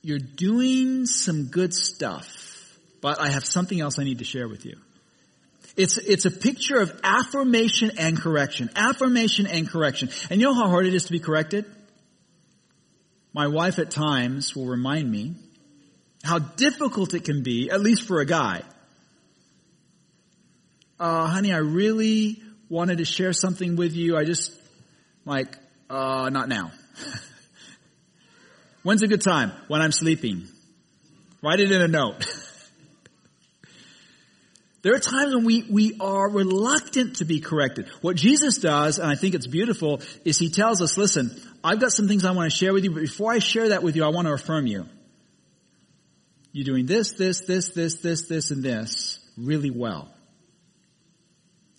you're 0.02 0.18
doing 0.18 1.06
some 1.06 1.46
good 1.46 1.74
stuff, 1.74 2.78
but 3.00 3.20
I 3.20 3.30
have 3.30 3.44
something 3.44 3.80
else 3.80 3.98
I 3.98 4.04
need 4.04 4.18
to 4.18 4.24
share 4.24 4.48
with 4.48 4.64
you. 4.64 4.76
It's, 5.76 5.98
it's 5.98 6.24
a 6.24 6.30
picture 6.30 6.80
of 6.80 7.00
affirmation 7.04 7.92
and 7.98 8.18
correction. 8.18 8.70
Affirmation 8.74 9.46
and 9.46 9.68
correction. 9.68 10.08
And 10.30 10.40
you 10.40 10.46
know 10.46 10.54
how 10.54 10.68
hard 10.68 10.86
it 10.86 10.94
is 10.94 11.04
to 11.04 11.12
be 11.12 11.20
corrected? 11.20 11.66
My 13.34 13.48
wife 13.48 13.78
at 13.78 13.90
times 13.90 14.56
will 14.56 14.66
remind 14.66 15.10
me 15.10 15.34
how 16.24 16.38
difficult 16.38 17.12
it 17.12 17.24
can 17.24 17.42
be, 17.42 17.70
at 17.70 17.80
least 17.80 18.06
for 18.06 18.20
a 18.20 18.26
guy. 18.26 18.62
Uh, 20.98 21.26
honey, 21.26 21.52
I 21.52 21.58
really 21.58 22.42
wanted 22.70 22.98
to 22.98 23.04
share 23.04 23.34
something 23.34 23.76
with 23.76 23.92
you. 23.92 24.16
I 24.16 24.24
just, 24.24 24.52
like, 25.26 25.58
uh, 25.90 26.30
not 26.30 26.48
now. 26.48 26.72
When's 28.82 29.02
a 29.02 29.06
good 29.06 29.20
time? 29.20 29.52
When 29.68 29.82
I'm 29.82 29.92
sleeping. 29.92 30.48
Write 31.42 31.60
it 31.60 31.70
in 31.70 31.82
a 31.82 31.88
note. 31.88 32.26
There 34.86 34.94
are 34.94 35.00
times 35.00 35.34
when 35.34 35.44
we, 35.44 35.64
we 35.68 35.96
are 35.98 36.30
reluctant 36.30 37.16
to 37.16 37.24
be 37.24 37.40
corrected. 37.40 37.88
What 38.02 38.14
Jesus 38.14 38.58
does, 38.58 39.00
and 39.00 39.10
I 39.10 39.16
think 39.16 39.34
it's 39.34 39.48
beautiful, 39.48 40.00
is 40.24 40.38
he 40.38 40.48
tells 40.48 40.80
us, 40.80 40.96
listen, 40.96 41.36
I've 41.64 41.80
got 41.80 41.90
some 41.90 42.06
things 42.06 42.24
I 42.24 42.30
want 42.30 42.52
to 42.52 42.56
share 42.56 42.72
with 42.72 42.84
you, 42.84 42.92
but 42.92 43.00
before 43.00 43.32
I 43.32 43.40
share 43.40 43.70
that 43.70 43.82
with 43.82 43.96
you, 43.96 44.04
I 44.04 44.10
want 44.10 44.28
to 44.28 44.34
affirm 44.34 44.68
you. 44.68 44.86
You're 46.52 46.66
doing 46.66 46.86
this, 46.86 47.14
this, 47.14 47.40
this, 47.40 47.70
this, 47.70 47.96
this, 47.96 48.28
this, 48.28 48.52
and 48.52 48.62
this 48.62 49.18
really 49.36 49.70
well. 49.70 50.08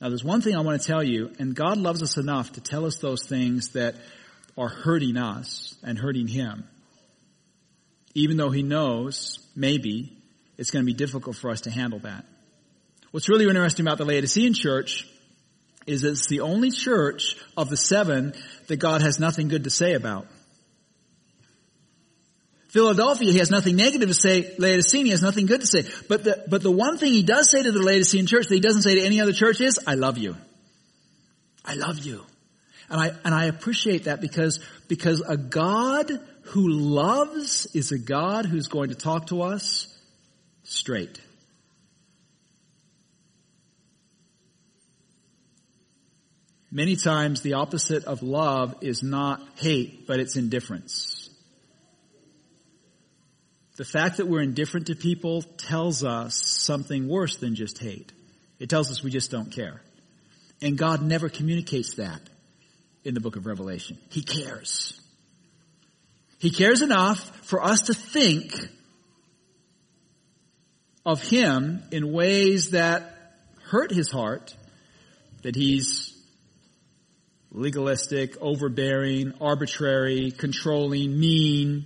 Now 0.02 0.10
there's 0.10 0.26
one 0.26 0.41
thing 0.41 0.58
I 0.58 0.60
want 0.60 0.82
to 0.82 0.86
tell 0.86 1.02
you, 1.02 1.32
and 1.39 1.56
God 1.56 1.78
loves 1.78 2.04
us 2.04 2.17
enough 2.17 2.52
to 2.52 2.60
tell 2.60 2.84
us 2.84 2.98
those 2.98 3.26
things 3.26 3.70
that 3.70 3.96
are 4.58 4.67
hurting 4.67 5.15
us 5.15 5.78
and 5.82 5.98
hurting 5.98 6.28
Him. 6.28 6.67
Even 8.15 8.36
though 8.36 8.52
He 8.52 8.63
knows, 8.63 9.39
maybe, 9.56 10.12
it's 10.58 10.72
going 10.72 10.84
to 10.84 10.86
be 10.86 10.93
difficult 10.93 11.38
for 11.38 11.52
us 11.52 11.62
to 11.62 11.72
handle 11.72 12.00
that. 12.00 12.26
What's 13.12 13.30
really 13.30 13.46
interesting 13.46 13.86
about 13.86 13.98
the 13.98 14.06
Laodicean 14.06 14.54
church 14.54 15.08
is 15.86 16.04
it's 16.04 16.28
the 16.28 16.41
only 16.41 16.70
church 16.70 17.38
of 17.56 17.70
the 17.70 17.78
seven 17.78 18.34
that 18.67 18.78
God 18.78 19.02
has 19.02 19.20
nothing 19.20 19.48
good 19.48 19.63
to 19.63 19.70
say 19.70 19.93
about. 19.93 20.28
Philadelphia, 22.67 23.32
he 23.32 23.39
has 23.39 23.50
nothing 23.50 23.78
negative 23.78 24.10
to 24.10 24.13
say. 24.13 24.54
Laodicea, 24.60 25.06
he 25.06 25.10
has 25.12 25.22
nothing 25.22 25.46
good 25.46 25.62
to 25.62 25.67
say. 25.67 25.86
But 26.10 26.26
the, 26.26 26.43
but 26.50 26.62
the 26.62 26.72
one 26.72 26.98
thing 26.98 27.13
he 27.13 27.24
does 27.24 27.50
say 27.50 27.63
to 27.63 27.72
the 27.72 27.82
Laodicean 27.82 28.28
church 28.28 28.48
that 28.48 28.56
he 28.56 28.62
doesn't 28.62 28.82
say 28.82 28.96
to 28.96 29.02
any 29.02 29.22
other 29.22 29.32
church 29.32 29.62
is, 29.62 29.80
I 29.88 29.96
love 29.96 30.17
you. 30.17 30.36
I 31.63 31.76
love 31.76 32.00
you. 32.00 32.24
And 32.89 33.00
I, 33.00 33.12
and 33.24 33.34
I 33.34 33.46
appreciate 33.46 34.04
that 34.04 34.22
because, 34.22 34.60
because 34.88 35.22
a 35.22 35.38
God 35.38 36.12
who 36.43 36.67
loves 36.70 37.67
is 37.74 37.91
a 37.91 37.98
God 37.98 38.46
who's 38.46 38.67
going 38.67 38.89
to 38.89 38.96
talk 38.96 39.28
to 39.28 39.41
us 39.41 39.93
straight. 40.63 41.20
Many 46.78 46.96
times 46.96 47.42
the 47.42 47.54
opposite 47.54 48.04
of 48.04 48.22
love 48.22 48.76
is 48.82 49.02
not 49.02 49.42
hate, 49.56 50.06
but 50.06 50.20
it's 50.20 50.36
indifference. 50.36 51.28
The 53.78 53.84
fact 53.84 54.18
that 54.18 54.28
we're 54.28 54.44
indifferent 54.44 54.86
to 54.86 54.96
people 54.96 55.42
tells 55.42 56.04
us 56.04 56.36
something 56.36 57.08
worse 57.08 57.38
than 57.38 57.56
just 57.56 57.80
hate. 57.80 58.12
It 58.60 58.70
tells 58.70 58.92
us 58.92 59.02
we 59.02 59.10
just 59.10 59.32
don't 59.32 59.52
care. 59.52 59.82
And 60.62 60.78
God 60.78 61.02
never 61.02 61.30
communicates 61.30 61.96
that 61.96 62.22
in 63.04 63.16
the 63.16 63.22
book 63.22 63.38
of 63.38 63.48
Revelation. 63.48 63.98
He 64.12 64.22
cares. 64.22 65.02
He 66.38 66.52
cares 66.52 66.84
enough 66.84 67.48
for 67.48 67.63
us 67.63 67.88
to 67.88 67.96
think 67.96 68.54
of 71.08 71.24
Him 71.24 71.82
in 71.92 72.12
ways 72.12 72.70
that 72.70 73.34
hurt 73.63 73.90
His 73.90 74.12
heart, 74.12 74.56
that 75.42 75.56
He's 75.56 76.13
legalistic, 77.52 78.38
overbearing, 78.42 79.34
arbitrary, 79.40 80.32
controlling, 80.32 81.20
mean, 81.20 81.86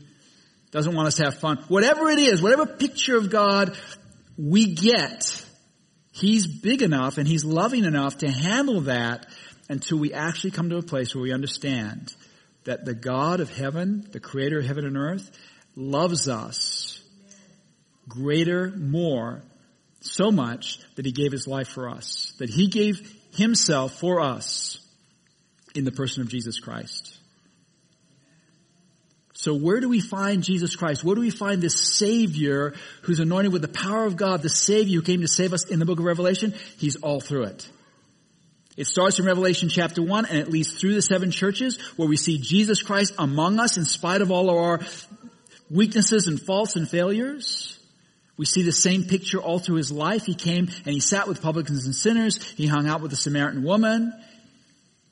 doesn't 0.71 0.95
want 0.95 1.07
us 1.07 1.15
to 1.15 1.25
have 1.25 1.35
fun. 1.35 1.57
Whatever 1.67 2.09
it 2.09 2.19
is, 2.19 2.41
whatever 2.41 2.65
picture 2.65 3.17
of 3.17 3.29
God 3.29 3.77
we 4.37 4.73
get, 4.73 5.45
He's 6.13 6.45
big 6.45 6.81
enough 6.81 7.17
and 7.17 7.27
He's 7.27 7.45
loving 7.45 7.85
enough 7.85 8.19
to 8.19 8.29
handle 8.29 8.81
that 8.81 9.27
until 9.69 9.97
we 9.97 10.13
actually 10.13 10.51
come 10.51 10.69
to 10.69 10.77
a 10.77 10.81
place 10.81 11.15
where 11.15 11.21
we 11.21 11.33
understand 11.33 12.13
that 12.65 12.85
the 12.85 12.93
God 12.93 13.39
of 13.39 13.49
heaven, 13.49 14.07
the 14.11 14.19
creator 14.19 14.59
of 14.59 14.65
heaven 14.65 14.85
and 14.85 14.97
earth, 14.97 15.31
loves 15.75 16.27
us 16.27 17.01
greater, 18.07 18.71
more, 18.71 19.41
so 20.01 20.31
much 20.31 20.79
that 20.95 21.05
He 21.05 21.11
gave 21.11 21.31
His 21.31 21.47
life 21.47 21.69
for 21.69 21.89
us. 21.89 22.33
That 22.39 22.49
He 22.49 22.67
gave 22.67 23.15
Himself 23.33 23.99
for 23.99 24.19
us 24.19 24.80
in 25.75 25.85
the 25.85 25.91
person 25.91 26.21
of 26.21 26.29
Jesus 26.29 26.59
Christ. 26.59 27.17
So 29.33 29.55
where 29.55 29.79
do 29.79 29.89
we 29.89 30.01
find 30.01 30.43
Jesus 30.43 30.75
Christ? 30.75 31.03
Where 31.03 31.15
do 31.15 31.21
we 31.21 31.31
find 31.31 31.61
this 31.61 31.97
Savior 31.97 32.75
who's 33.01 33.19
anointed 33.19 33.51
with 33.51 33.63
the 33.63 33.67
power 33.67 34.05
of 34.05 34.15
God, 34.15 34.43
the 34.43 34.49
Savior 34.49 34.99
who 34.99 35.01
came 35.01 35.21
to 35.21 35.27
save 35.27 35.51
us 35.51 35.65
in 35.65 35.79
the 35.79 35.85
book 35.85 35.97
of 35.97 36.05
Revelation? 36.05 36.53
He's 36.77 36.97
all 36.97 37.19
through 37.19 37.45
it. 37.45 37.67
It 38.77 38.85
starts 38.85 39.19
in 39.19 39.25
Revelation 39.25 39.69
chapter 39.69 40.01
1 40.01 40.25
and 40.25 40.37
it 40.37 40.49
leads 40.49 40.79
through 40.79 40.93
the 40.93 41.01
seven 41.01 41.31
churches 41.31 41.79
where 41.97 42.07
we 42.07 42.17
see 42.17 42.37
Jesus 42.37 42.83
Christ 42.83 43.15
among 43.17 43.59
us 43.59 43.77
in 43.77 43.85
spite 43.85 44.21
of 44.21 44.31
all 44.31 44.49
of 44.49 44.57
our 44.57 44.79
weaknesses 45.71 46.27
and 46.27 46.39
faults 46.39 46.75
and 46.75 46.87
failures. 46.87 47.79
We 48.37 48.45
see 48.45 48.63
the 48.63 48.71
same 48.71 49.05
picture 49.05 49.39
all 49.39 49.59
through 49.59 49.77
his 49.77 49.91
life. 49.91 50.25
He 50.25 50.35
came 50.35 50.67
and 50.85 50.93
he 50.93 50.99
sat 50.99 51.27
with 51.27 51.41
publicans 51.41 51.85
and 51.85 51.95
sinners. 51.95 52.43
He 52.53 52.67
hung 52.67 52.87
out 52.87 53.01
with 53.01 53.11
the 53.11 53.17
Samaritan 53.17 53.63
woman. 53.63 54.13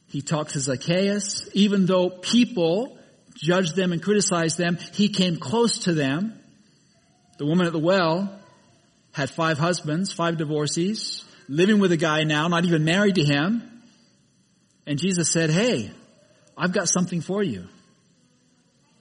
He 0.09 0.21
talked 0.21 0.51
to 0.51 0.59
Zacchaeus. 0.59 1.49
Even 1.53 1.85
though 1.85 2.09
people 2.09 2.97
judged 3.35 3.75
them 3.75 3.91
and 3.91 4.01
criticized 4.01 4.57
them, 4.57 4.77
he 4.93 5.09
came 5.09 5.37
close 5.37 5.79
to 5.85 5.93
them. 5.93 6.39
The 7.37 7.45
woman 7.45 7.67
at 7.67 7.73
the 7.73 7.79
well 7.79 8.37
had 9.11 9.29
five 9.29 9.57
husbands, 9.57 10.11
five 10.11 10.37
divorcees, 10.37 11.23
living 11.47 11.79
with 11.79 11.91
a 11.91 11.97
guy 11.97 12.23
now, 12.23 12.47
not 12.47 12.65
even 12.65 12.83
married 12.83 13.15
to 13.15 13.23
him. 13.23 13.81
And 14.85 14.99
Jesus 14.99 15.31
said, 15.31 15.49
hey, 15.49 15.91
I've 16.57 16.73
got 16.73 16.89
something 16.89 17.21
for 17.21 17.41
you. 17.41 17.67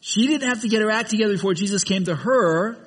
She 0.00 0.26
didn't 0.26 0.48
have 0.48 0.60
to 0.62 0.68
get 0.68 0.82
her 0.82 0.90
act 0.90 1.10
together 1.10 1.32
before 1.32 1.54
Jesus 1.54 1.82
came 1.82 2.04
to 2.04 2.14
her. 2.14 2.78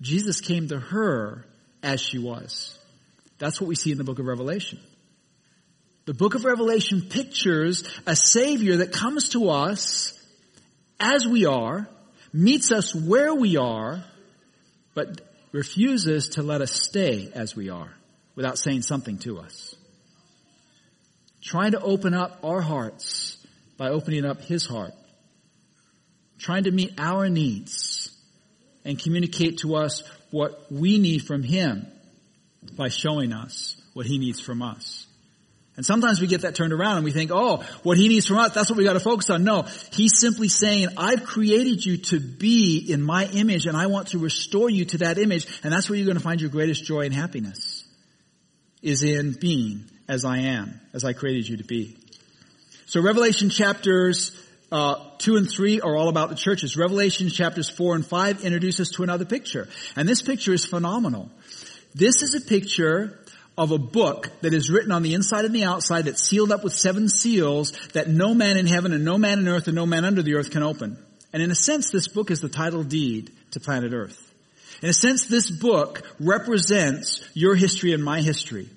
Jesus 0.00 0.40
came 0.40 0.68
to 0.68 0.78
her 0.78 1.46
as 1.82 2.00
she 2.00 2.18
was. 2.18 2.78
That's 3.38 3.60
what 3.60 3.68
we 3.68 3.74
see 3.74 3.92
in 3.92 3.98
the 3.98 4.04
book 4.04 4.18
of 4.18 4.26
Revelation. 4.26 4.80
The 6.06 6.14
book 6.14 6.34
of 6.34 6.44
Revelation 6.44 7.02
pictures 7.08 7.82
a 8.06 8.14
Savior 8.14 8.78
that 8.78 8.92
comes 8.92 9.30
to 9.30 9.48
us 9.48 10.12
as 11.00 11.26
we 11.26 11.46
are, 11.46 11.88
meets 12.32 12.72
us 12.72 12.94
where 12.94 13.34
we 13.34 13.56
are, 13.56 14.04
but 14.94 15.22
refuses 15.52 16.30
to 16.30 16.42
let 16.42 16.60
us 16.60 16.72
stay 16.72 17.30
as 17.34 17.56
we 17.56 17.70
are 17.70 17.90
without 18.34 18.58
saying 18.58 18.82
something 18.82 19.18
to 19.18 19.38
us. 19.38 19.74
Trying 21.42 21.72
to 21.72 21.80
open 21.80 22.12
up 22.12 22.40
our 22.42 22.60
hearts 22.60 23.38
by 23.78 23.88
opening 23.88 24.24
up 24.26 24.42
His 24.42 24.66
heart. 24.66 24.92
Trying 26.38 26.64
to 26.64 26.70
meet 26.70 26.94
our 26.98 27.28
needs 27.30 28.14
and 28.84 28.98
communicate 28.98 29.58
to 29.58 29.76
us 29.76 30.02
what 30.30 30.70
we 30.70 30.98
need 30.98 31.22
from 31.22 31.42
Him 31.42 31.86
by 32.76 32.88
showing 32.88 33.32
us 33.32 33.80
what 33.94 34.04
He 34.04 34.18
needs 34.18 34.40
from 34.40 34.60
us. 34.60 35.06
And 35.76 35.84
sometimes 35.84 36.20
we 36.20 36.28
get 36.28 36.42
that 36.42 36.54
turned 36.54 36.72
around 36.72 36.96
and 36.96 37.04
we 37.04 37.10
think, 37.10 37.30
oh, 37.32 37.64
what 37.82 37.96
he 37.96 38.06
needs 38.08 38.26
from 38.26 38.38
us, 38.38 38.54
that's 38.54 38.70
what 38.70 38.76
we 38.76 38.84
gotta 38.84 39.00
focus 39.00 39.28
on. 39.30 39.42
No, 39.42 39.62
he's 39.92 40.18
simply 40.18 40.48
saying, 40.48 40.88
I've 40.96 41.24
created 41.24 41.84
you 41.84 41.96
to 41.96 42.20
be 42.20 42.78
in 42.88 43.02
my 43.02 43.26
image 43.26 43.66
and 43.66 43.76
I 43.76 43.86
want 43.86 44.08
to 44.08 44.18
restore 44.18 44.70
you 44.70 44.84
to 44.86 44.98
that 44.98 45.18
image 45.18 45.46
and 45.64 45.72
that's 45.72 45.90
where 45.90 45.98
you're 45.98 46.06
gonna 46.06 46.20
find 46.20 46.40
your 46.40 46.50
greatest 46.50 46.84
joy 46.84 47.02
and 47.02 47.14
happiness. 47.14 47.82
Is 48.82 49.02
in 49.02 49.32
being 49.32 49.84
as 50.08 50.24
I 50.24 50.38
am, 50.40 50.78
as 50.92 51.04
I 51.04 51.14
created 51.14 51.48
you 51.48 51.56
to 51.56 51.64
be. 51.64 51.96
So 52.86 53.00
Revelation 53.00 53.48
chapters 53.48 54.38
uh, 54.70 54.96
2 55.18 55.36
and 55.36 55.48
3 55.48 55.80
are 55.80 55.96
all 55.96 56.08
about 56.08 56.30
the 56.30 56.34
churches. 56.34 56.76
Revelation 56.76 57.28
chapters 57.28 57.70
4 57.70 57.94
and 57.94 58.06
5 58.06 58.44
introduce 58.44 58.80
us 58.80 58.90
to 58.90 59.02
another 59.02 59.24
picture. 59.24 59.68
And 59.96 60.08
this 60.08 60.20
picture 60.20 60.52
is 60.52 60.64
phenomenal. 60.66 61.30
This 61.94 62.22
is 62.22 62.34
a 62.34 62.40
picture 62.40 63.20
of 63.56 63.70
a 63.70 63.78
book 63.78 64.30
that 64.40 64.52
is 64.52 64.70
written 64.70 64.90
on 64.90 65.02
the 65.02 65.14
inside 65.14 65.44
and 65.44 65.54
the 65.54 65.64
outside 65.64 66.06
that's 66.06 66.22
sealed 66.22 66.50
up 66.50 66.64
with 66.64 66.72
seven 66.72 67.08
seals 67.08 67.72
that 67.92 68.08
no 68.08 68.34
man 68.34 68.56
in 68.56 68.66
heaven 68.66 68.92
and 68.92 69.04
no 69.04 69.16
man 69.16 69.38
in 69.38 69.48
earth 69.48 69.68
and 69.68 69.76
no 69.76 69.86
man 69.86 70.04
under 70.04 70.22
the 70.22 70.34
earth 70.34 70.50
can 70.50 70.62
open. 70.62 70.98
And 71.32 71.42
in 71.42 71.50
a 71.50 71.54
sense, 71.54 71.90
this 71.90 72.08
book 72.08 72.30
is 72.30 72.40
the 72.40 72.48
title 72.48 72.82
deed 72.82 73.30
to 73.52 73.60
planet 73.60 73.92
earth. 73.92 74.32
In 74.82 74.88
a 74.88 74.92
sense, 74.94 75.26
this 75.26 75.50
book 75.50 76.02
represents 76.18 77.24
your 77.34 77.54
history 77.54 77.92
and 77.92 78.02
my 78.02 78.20
history. 78.20 78.68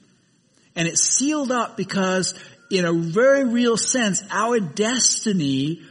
And 0.75 0.87
it's 0.87 1.03
sealed 1.03 1.51
up 1.51 1.75
because 1.75 2.35
in 2.69 2.85
a 2.85 2.93
very 2.93 3.45
real 3.45 3.77
sense, 3.77 4.23
our 4.29 4.59
destiny, 4.59 5.81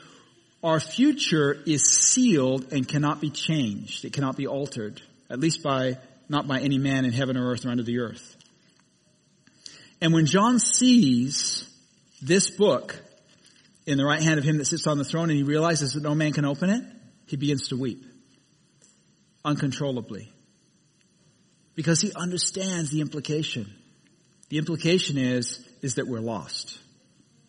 our 0.63 0.79
future 0.79 1.61
is 1.67 1.91
sealed 1.91 2.73
and 2.73 2.87
cannot 2.87 3.21
be 3.21 3.31
changed. 3.31 4.05
It 4.05 4.13
cannot 4.13 4.37
be 4.37 4.47
altered. 4.47 5.03
At 5.29 5.41
least 5.41 5.63
by, 5.63 5.99
not 6.29 6.47
by 6.47 6.61
any 6.61 6.79
man 6.79 7.05
in 7.05 7.13
heaven 7.13 7.37
or 7.37 7.51
earth 7.51 7.67
or 7.67 7.71
under 7.71 7.83
the 7.83 7.99
earth. 7.99 8.36
And 10.01 10.13
when 10.13 10.27
John 10.27 10.59
sees 10.59 11.69
this 12.21 12.51
book 12.51 13.01
in 13.87 13.99
the 13.99 14.05
right 14.05 14.23
hand 14.23 14.39
of 14.39 14.45
him 14.45 14.59
that 14.59 14.67
sits 14.67 14.87
on 14.87 14.99
the 14.99 15.05
throne 15.05 15.31
and 15.31 15.37
he 15.37 15.43
realizes 15.43 15.93
that 15.93 16.03
no 16.03 16.15
man 16.15 16.33
can 16.33 16.45
open 16.45 16.71
it, 16.71 16.83
he 17.27 17.37
begins 17.37 17.69
to 17.69 17.77
weep 17.77 18.05
uncontrollably 19.45 20.33
because 21.75 22.01
he 22.01 22.13
understands 22.15 22.91
the 22.91 23.01
implication. 23.01 23.73
The 24.49 24.59
implication 24.59 25.19
is, 25.19 25.65
is 25.83 25.95
that 25.97 26.07
we're 26.07 26.21
lost. 26.21 26.79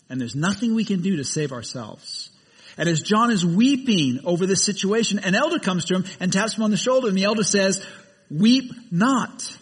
And 0.09 0.21
there's 0.21 0.35
nothing 0.35 0.75
we 0.75 0.85
can 0.85 1.01
do 1.01 1.17
to 1.17 1.23
save 1.23 1.51
ourselves. 1.51 2.29
And 2.77 2.87
as 2.87 3.01
John 3.01 3.31
is 3.31 3.45
weeping 3.45 4.19
over 4.23 4.45
this 4.45 4.63
situation, 4.63 5.19
an 5.19 5.35
elder 5.35 5.59
comes 5.59 5.85
to 5.85 5.95
him 5.95 6.05
and 6.19 6.31
taps 6.31 6.55
him 6.55 6.63
on 6.63 6.71
the 6.71 6.77
shoulder 6.77 7.07
and 7.07 7.17
the 7.17 7.23
elder 7.23 7.43
says, 7.43 7.83
weep 8.29 8.71
not. 8.91 9.57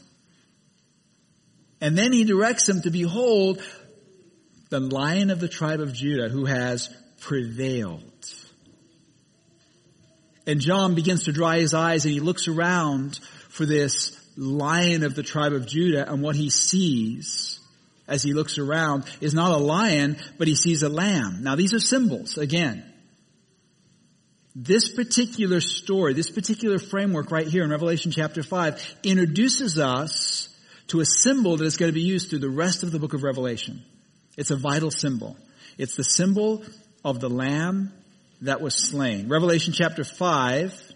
And 1.82 1.98
then 1.98 2.12
he 2.12 2.24
directs 2.24 2.68
him 2.68 2.82
to 2.82 2.90
behold 2.90 3.62
the 4.70 4.80
lion 4.80 5.30
of 5.30 5.40
the 5.40 5.48
tribe 5.48 5.80
of 5.80 5.94
Judah 5.94 6.30
who 6.30 6.46
has 6.46 6.90
prevailed. 7.22 8.02
And 10.48 10.60
John 10.60 10.96
begins 10.96 11.26
to 11.26 11.32
dry 11.32 11.60
his 11.60 11.74
eyes 11.74 12.06
and 12.06 12.14
he 12.14 12.20
looks 12.20 12.48
around 12.48 13.18
for 13.50 13.66
this 13.66 14.20
lion 14.38 15.04
of 15.04 15.16
the 15.16 15.24
tribe 15.24 15.54
of 15.54 15.66
Judah 15.66 16.12
and 16.12 16.22
what 16.22 16.36
he 16.36 16.50
sees 16.50 17.60
as 18.08 18.22
he 18.22 18.34
looks 18.34 18.58
around 18.58 19.06
is 19.22 19.34
not 19.34 19.52
a 19.52 19.58
lion, 19.58 20.18
but 20.38 20.48
he 20.48 20.56
sees 20.56 20.84
a 20.84 20.90
lamb. 20.90 21.40
Now 21.42 21.56
these 21.56 21.74
are 21.74 21.80
symbols, 21.80 22.38
again. 22.38 22.84
This 24.56 24.94
particular 24.94 25.60
story, 25.60 26.14
this 26.14 26.30
particular 26.30 26.80
framework 26.80 27.32
right 27.32 27.48
here 27.48 27.64
in 27.64 27.72
Revelation 27.72 28.12
chapter 28.12 28.42
5 28.42 29.00
introduces 29.04 29.78
us 29.80 30.50
to 30.88 31.00
a 31.00 31.06
symbol 31.06 31.58
that 31.58 31.66
is 31.66 31.78
going 31.78 31.90
to 31.90 31.94
be 31.94 32.02
used 32.02 32.30
through 32.30 32.40
the 32.40 32.50
rest 32.50 32.84
of 32.84 32.92
the 32.92 33.00
book 33.00 33.14
of 33.14 33.24
Revelation. 33.24 33.84
It's 34.38 34.52
a 34.52 34.56
vital 34.56 34.92
symbol. 34.92 35.38
It's 35.78 35.96
the 35.96 36.04
symbol 36.04 36.64
of 37.04 37.20
the 37.20 37.30
lamb 37.30 37.92
that 38.42 38.62
was 38.62 38.76
slain. 38.76 39.28
Revelation 39.28 39.74
chapter 39.74 40.04
5 40.04 40.94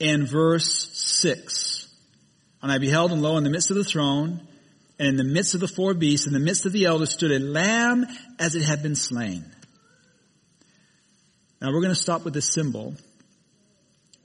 and 0.00 0.28
verse 0.28 0.90
6. 0.92 1.88
And 2.62 2.70
I 2.70 2.78
beheld 2.78 3.12
and 3.12 3.22
lo 3.22 3.36
in 3.38 3.44
the 3.44 3.50
midst 3.50 3.70
of 3.70 3.76
the 3.76 3.84
throne 3.84 4.46
and 4.98 5.08
in 5.08 5.16
the 5.16 5.24
midst 5.24 5.54
of 5.54 5.60
the 5.60 5.68
four 5.68 5.94
beasts, 5.94 6.26
in 6.26 6.32
the 6.32 6.38
midst 6.38 6.66
of 6.66 6.72
the 6.72 6.84
elders 6.84 7.10
stood 7.10 7.32
a 7.32 7.38
lamb 7.38 8.06
as 8.38 8.54
it 8.54 8.62
had 8.62 8.82
been 8.82 8.94
slain. 8.94 9.44
Now 11.60 11.72
we're 11.72 11.80
going 11.80 11.94
to 11.94 12.00
stop 12.00 12.24
with 12.24 12.34
this 12.34 12.52
symbol. 12.52 12.94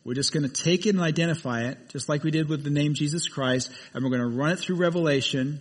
We're 0.07 0.13
just 0.13 0.31
going 0.31 0.49
to 0.49 0.63
take 0.63 0.85
it 0.85 0.91
and 0.91 1.01
identify 1.01 1.63
it, 1.63 1.89
just 1.89 2.07
like 2.07 2.23
we 2.23 2.31
did 2.31 2.47
with 2.47 2.63
the 2.63 2.69
name 2.69 2.93
Jesus 2.93 3.27
Christ, 3.27 3.69
and 3.93 4.05
we're 4.05 4.09
going 4.09 4.21
to 4.21 4.37
run 4.37 4.51
it 4.51 4.59
through 4.59 4.77
Revelation, 4.77 5.59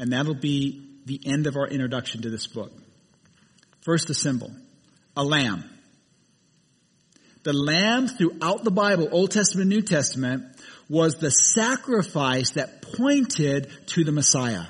and 0.00 0.12
that'll 0.12 0.34
be 0.34 0.84
the 1.06 1.20
end 1.24 1.46
of 1.46 1.54
our 1.54 1.68
introduction 1.68 2.22
to 2.22 2.28
this 2.28 2.48
book. 2.48 2.72
First, 3.82 4.08
the 4.08 4.14
symbol. 4.14 4.50
A 5.16 5.22
lamb. 5.22 5.62
The 7.44 7.52
lamb 7.52 8.08
throughout 8.08 8.64
the 8.64 8.72
Bible, 8.72 9.08
Old 9.12 9.30
Testament, 9.30 9.68
New 9.68 9.82
Testament, 9.82 10.42
was 10.88 11.18
the 11.18 11.30
sacrifice 11.30 12.50
that 12.54 12.82
pointed 12.82 13.70
to 13.90 14.02
the 14.02 14.10
Messiah. 14.10 14.64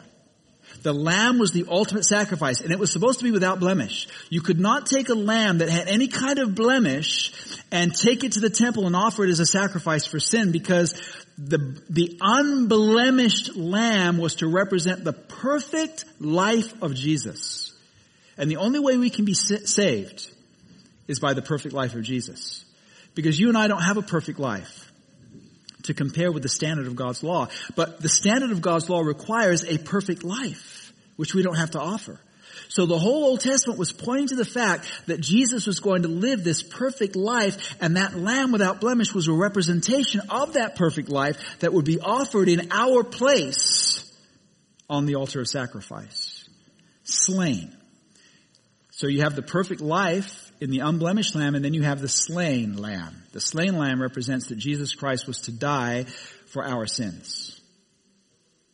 The 0.82 0.94
lamb 0.94 1.38
was 1.38 1.52
the 1.52 1.66
ultimate 1.68 2.04
sacrifice 2.04 2.60
and 2.60 2.72
it 2.72 2.78
was 2.78 2.90
supposed 2.90 3.18
to 3.18 3.24
be 3.24 3.30
without 3.30 3.60
blemish. 3.60 4.08
You 4.30 4.40
could 4.40 4.58
not 4.58 4.86
take 4.86 5.08
a 5.08 5.14
lamb 5.14 5.58
that 5.58 5.68
had 5.68 5.88
any 5.88 6.08
kind 6.08 6.38
of 6.38 6.54
blemish 6.54 7.32
and 7.70 7.94
take 7.94 8.24
it 8.24 8.32
to 8.32 8.40
the 8.40 8.50
temple 8.50 8.86
and 8.86 8.96
offer 8.96 9.24
it 9.24 9.30
as 9.30 9.40
a 9.40 9.46
sacrifice 9.46 10.06
for 10.06 10.18
sin 10.18 10.52
because 10.52 10.94
the, 11.36 11.58
the 11.90 12.18
unblemished 12.20 13.56
lamb 13.56 14.18
was 14.18 14.36
to 14.36 14.48
represent 14.48 15.04
the 15.04 15.12
perfect 15.12 16.04
life 16.18 16.82
of 16.82 16.94
Jesus. 16.94 17.72
And 18.38 18.50
the 18.50 18.56
only 18.56 18.80
way 18.80 18.96
we 18.96 19.10
can 19.10 19.24
be 19.24 19.34
saved 19.34 20.30
is 21.08 21.20
by 21.20 21.34
the 21.34 21.42
perfect 21.42 21.74
life 21.74 21.94
of 21.94 22.02
Jesus. 22.02 22.64
Because 23.14 23.38
you 23.38 23.48
and 23.48 23.58
I 23.58 23.68
don't 23.68 23.82
have 23.82 23.96
a 23.96 24.02
perfect 24.02 24.38
life 24.38 24.89
to 25.90 25.94
compare 25.94 26.32
with 26.32 26.42
the 26.42 26.48
standard 26.48 26.86
of 26.86 26.96
God's 26.96 27.22
law. 27.22 27.48
But 27.76 28.00
the 28.00 28.08
standard 28.08 28.52
of 28.52 28.62
God's 28.62 28.88
law 28.88 29.00
requires 29.00 29.64
a 29.64 29.78
perfect 29.78 30.24
life, 30.24 30.92
which 31.16 31.34
we 31.34 31.42
don't 31.42 31.56
have 31.56 31.72
to 31.72 31.80
offer. 31.80 32.20
So 32.68 32.86
the 32.86 32.98
whole 32.98 33.24
Old 33.24 33.40
Testament 33.40 33.78
was 33.78 33.92
pointing 33.92 34.28
to 34.28 34.36
the 34.36 34.44
fact 34.44 34.86
that 35.06 35.20
Jesus 35.20 35.66
was 35.66 35.80
going 35.80 36.02
to 36.02 36.08
live 36.08 36.44
this 36.44 36.62
perfect 36.62 37.16
life 37.16 37.74
and 37.80 37.96
that 37.96 38.16
lamb 38.16 38.52
without 38.52 38.80
blemish 38.80 39.12
was 39.12 39.26
a 39.26 39.32
representation 39.32 40.20
of 40.30 40.52
that 40.52 40.76
perfect 40.76 41.08
life 41.08 41.36
that 41.58 41.72
would 41.72 41.84
be 41.84 42.00
offered 42.00 42.48
in 42.48 42.68
our 42.70 43.02
place 43.02 44.06
on 44.88 45.06
the 45.06 45.16
altar 45.16 45.40
of 45.40 45.48
sacrifice. 45.48 46.48
Slain. 47.02 47.76
So 48.92 49.08
you 49.08 49.22
have 49.22 49.34
the 49.34 49.42
perfect 49.42 49.80
life 49.80 50.49
in 50.60 50.70
the 50.70 50.80
unblemished 50.80 51.34
lamb, 51.34 51.54
and 51.54 51.64
then 51.64 51.74
you 51.74 51.82
have 51.82 52.00
the 52.00 52.08
slain 52.08 52.76
lamb. 52.76 53.22
The 53.32 53.40
slain 53.40 53.76
lamb 53.76 54.00
represents 54.00 54.48
that 54.48 54.58
Jesus 54.58 54.94
Christ 54.94 55.26
was 55.26 55.40
to 55.42 55.52
die 55.52 56.04
for 56.46 56.64
our 56.64 56.86
sins. 56.86 57.60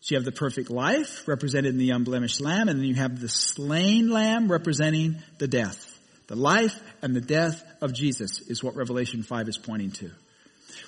So 0.00 0.14
you 0.14 0.18
have 0.18 0.24
the 0.24 0.32
perfect 0.32 0.70
life 0.70 1.26
represented 1.26 1.72
in 1.72 1.78
the 1.78 1.90
unblemished 1.90 2.40
lamb, 2.40 2.68
and 2.68 2.78
then 2.78 2.86
you 2.86 2.94
have 2.94 3.20
the 3.20 3.28
slain 3.28 4.10
lamb 4.10 4.50
representing 4.50 5.16
the 5.38 5.48
death. 5.48 5.98
The 6.26 6.36
life 6.36 6.80
and 7.02 7.14
the 7.14 7.20
death 7.20 7.64
of 7.80 7.92
Jesus 7.92 8.40
is 8.40 8.62
what 8.62 8.74
Revelation 8.74 9.22
5 9.22 9.48
is 9.48 9.58
pointing 9.58 9.92
to. 9.92 10.10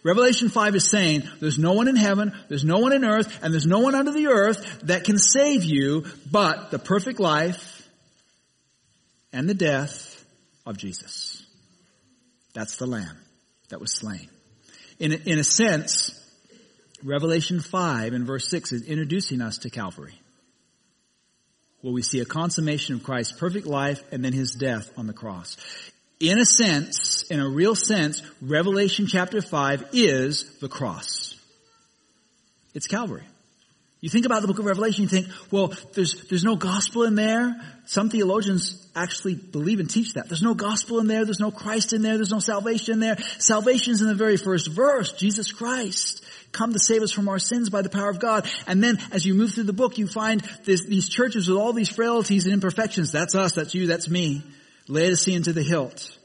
Revelation 0.03 0.49
5 0.49 0.75
is 0.75 0.89
saying 0.89 1.23
there's 1.41 1.59
no 1.59 1.73
one 1.73 1.89
in 1.89 1.97
heaven, 1.97 2.33
there's 2.49 2.65
no 2.65 2.79
one 2.79 2.93
in 2.93 3.05
earth, 3.05 3.39
and 3.43 3.53
there's 3.53 3.67
no 3.67 3.81
one 3.81 3.95
under 3.95 4.13
the 4.13 4.29
earth 4.29 4.81
that 4.83 5.05
can 5.05 5.19
save 5.19 5.65
you 5.65 6.05
but 6.31 6.71
the 6.71 6.79
perfect 6.79 7.21
life 7.21 7.89
and 9.33 9.49
the 9.49 9.55
death 9.55 10.18
of 10.69 10.77
Jesus. 10.77 11.45
That's 12.55 12.77
the 12.77 12.87
lamb 12.87 13.17
that 13.71 13.81
was 13.81 13.93
slain. 13.93 14.29
In 14.99 15.13
in 15.13 15.39
a 15.39 15.45
sense, 15.45 16.15
Revelation 17.03 17.61
5 17.61 18.13
and 18.13 18.27
verse 18.27 18.49
6 18.49 18.73
is 18.73 18.83
introducing 18.83 19.41
us 19.41 19.59
to 19.59 19.71
Calvary. 19.71 20.15
Where 21.81 21.93
we 21.93 22.03
see 22.03 22.21
a 22.21 22.25
consummation 22.25 22.97
of 22.97 23.03
Christ's 23.03 23.39
perfect 23.39 23.67
life 23.67 24.03
and 24.13 24.25
then 24.25 24.33
his 24.33 24.53
death 24.53 24.91
on 24.97 25.07
the 25.07 25.13
cross. 25.13 25.57
In 26.21 26.39
a 26.39 26.45
sense, 26.45 27.25
in 27.31 27.41
a 27.41 27.49
real 27.49 27.77
sense, 27.77 28.23
Revelation 28.43 29.07
chapter 29.07 29.41
5 29.41 29.91
is 29.93 30.59
the 30.59 30.69
cross. 30.69 31.37
It's 32.75 32.89
Calvary. 32.89 33.25
You 34.01 34.09
think 34.09 34.27
about 34.27 34.43
the 34.43 34.49
book 34.49 34.61
of 34.61 34.65
Revelation, 34.65 35.03
you 35.03 35.09
think, 35.09 35.27
well, 35.51 35.75
there's, 35.95 36.29
there's 36.29 36.45
no 36.45 36.55
gospel 36.55 37.03
in 37.03 37.17
there. 37.17 37.61
Some 37.87 38.11
theologians 38.11 38.89
actually 38.95 39.35
believe 39.35 39.81
and 39.81 39.91
teach 39.91 40.13
that. 40.15 40.29
There's 40.29 40.43
no 40.43 40.55
gospel 40.55 41.01
in 41.01 41.09
there. 41.09 41.25
There's 41.25 41.41
no 41.41 41.51
Christ 41.51 41.93
in 41.93 42.03
there. 42.03 42.17
There's 42.17 42.31
no 42.31 42.39
salvation 42.39 42.95
in 42.95 43.01
there. 43.01 43.19
Salvation's 43.39 44.01
in 44.01 44.07
the 44.07 44.15
very 44.15 44.37
first 44.37 44.69
verse. 44.69 45.13
Jesus 45.13 45.51
Christ 45.51 46.25
come 46.53 46.73
to 46.73 46.79
save 46.79 47.03
us 47.03 47.11
from 47.11 47.29
our 47.29 47.41
sins 47.41 47.71
by 47.71 47.83
the 47.83 47.89
power 47.89 48.09
of 48.09 48.21
God. 48.21 48.49
And 48.69 48.83
then 48.83 48.99
as 49.11 49.27
you 49.27 49.35
move 49.35 49.55
through 49.55 49.65
the 49.65 49.73
book, 49.73 49.99
you 49.99 50.07
find 50.07 50.43
this, 50.65 50.85
these 50.85 51.09
churches 51.09 51.49
with 51.49 51.59
all 51.59 51.73
these 51.73 51.91
frailties 51.91 52.45
and 52.45 52.55
imperfections. 52.55 53.11
That's 53.11 53.35
us. 53.35 53.55
That's 53.55 53.75
you. 53.75 53.89
That's 53.89 54.09
me. 54.09 54.45
Laodicea 54.87 55.41
to 55.41 55.53
the 55.53 55.63
hilt. 55.63 56.17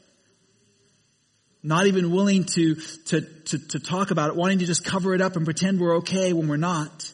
Not 1.62 1.86
even 1.86 2.12
willing 2.12 2.44
to, 2.44 2.76
to, 2.76 3.20
to, 3.22 3.58
to 3.58 3.78
talk 3.80 4.12
about 4.12 4.30
it, 4.30 4.36
wanting 4.36 4.60
to 4.60 4.66
just 4.66 4.84
cover 4.84 5.12
it 5.14 5.20
up 5.20 5.34
and 5.34 5.44
pretend 5.44 5.80
we're 5.80 5.96
okay 5.96 6.32
when 6.32 6.46
we're 6.46 6.56
not. 6.56 7.12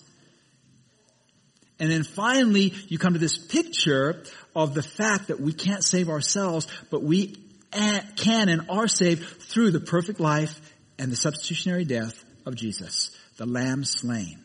And 1.80 1.90
then 1.90 2.04
finally, 2.04 2.74
you 2.88 2.98
come 2.98 3.14
to 3.14 3.18
this 3.18 3.38
picture 3.38 4.22
of 4.54 4.74
the 4.74 4.82
fact 4.82 5.28
that 5.28 5.40
we 5.40 5.52
can't 5.52 5.82
save 5.82 6.10
ourselves, 6.10 6.68
but 6.90 7.02
we 7.02 7.36
can 7.72 8.48
and 8.48 8.66
are 8.68 8.86
saved 8.86 9.24
through 9.24 9.70
the 9.70 9.80
perfect 9.80 10.20
life 10.20 10.60
and 10.98 11.10
the 11.10 11.16
substitutionary 11.16 11.84
death 11.84 12.22
of 12.44 12.54
Jesus, 12.54 13.10
the 13.38 13.46
lamb 13.46 13.84
slain. 13.84 14.38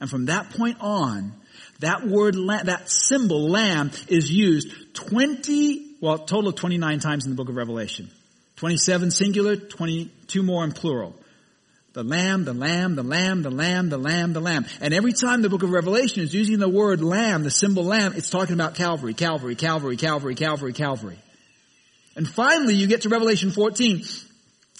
And 0.00 0.10
from 0.10 0.26
that 0.26 0.50
point 0.50 0.78
on, 0.80 1.32
that 1.80 2.06
word, 2.06 2.34
that 2.34 2.90
symbol, 2.90 3.48
lamb, 3.48 3.90
is 4.08 4.30
used 4.30 4.94
20, 4.94 5.96
well, 6.00 6.18
total 6.18 6.48
of 6.48 6.56
29 6.56 6.98
times 6.98 7.24
in 7.24 7.30
the 7.30 7.36
book 7.36 7.48
of 7.48 7.56
Revelation. 7.56 8.10
27 8.56 9.10
singular, 9.10 9.56
22 9.56 10.42
more 10.42 10.64
in 10.64 10.72
plural. 10.72 11.16
The 11.94 12.02
lamb, 12.02 12.44
the 12.44 12.52
lamb, 12.52 12.96
the 12.96 13.04
lamb, 13.04 13.42
the 13.42 13.50
lamb, 13.50 13.88
the 13.88 13.98
lamb, 13.98 14.32
the 14.32 14.40
lamb. 14.40 14.66
And 14.80 14.92
every 14.92 15.12
time 15.12 15.42
the 15.42 15.48
book 15.48 15.62
of 15.62 15.70
Revelation 15.70 16.24
is 16.24 16.34
using 16.34 16.58
the 16.58 16.68
word 16.68 17.00
lamb, 17.00 17.44
the 17.44 17.52
symbol 17.52 17.84
lamb, 17.84 18.14
it's 18.16 18.30
talking 18.30 18.54
about 18.54 18.74
Calvary, 18.74 19.14
Calvary, 19.14 19.54
Calvary, 19.54 19.96
Calvary, 19.96 20.34
Calvary, 20.34 20.72
Calvary. 20.72 21.18
And 22.16 22.28
finally 22.28 22.74
you 22.74 22.88
get 22.88 23.02
to 23.02 23.08
Revelation 23.08 23.52
14 23.52 24.02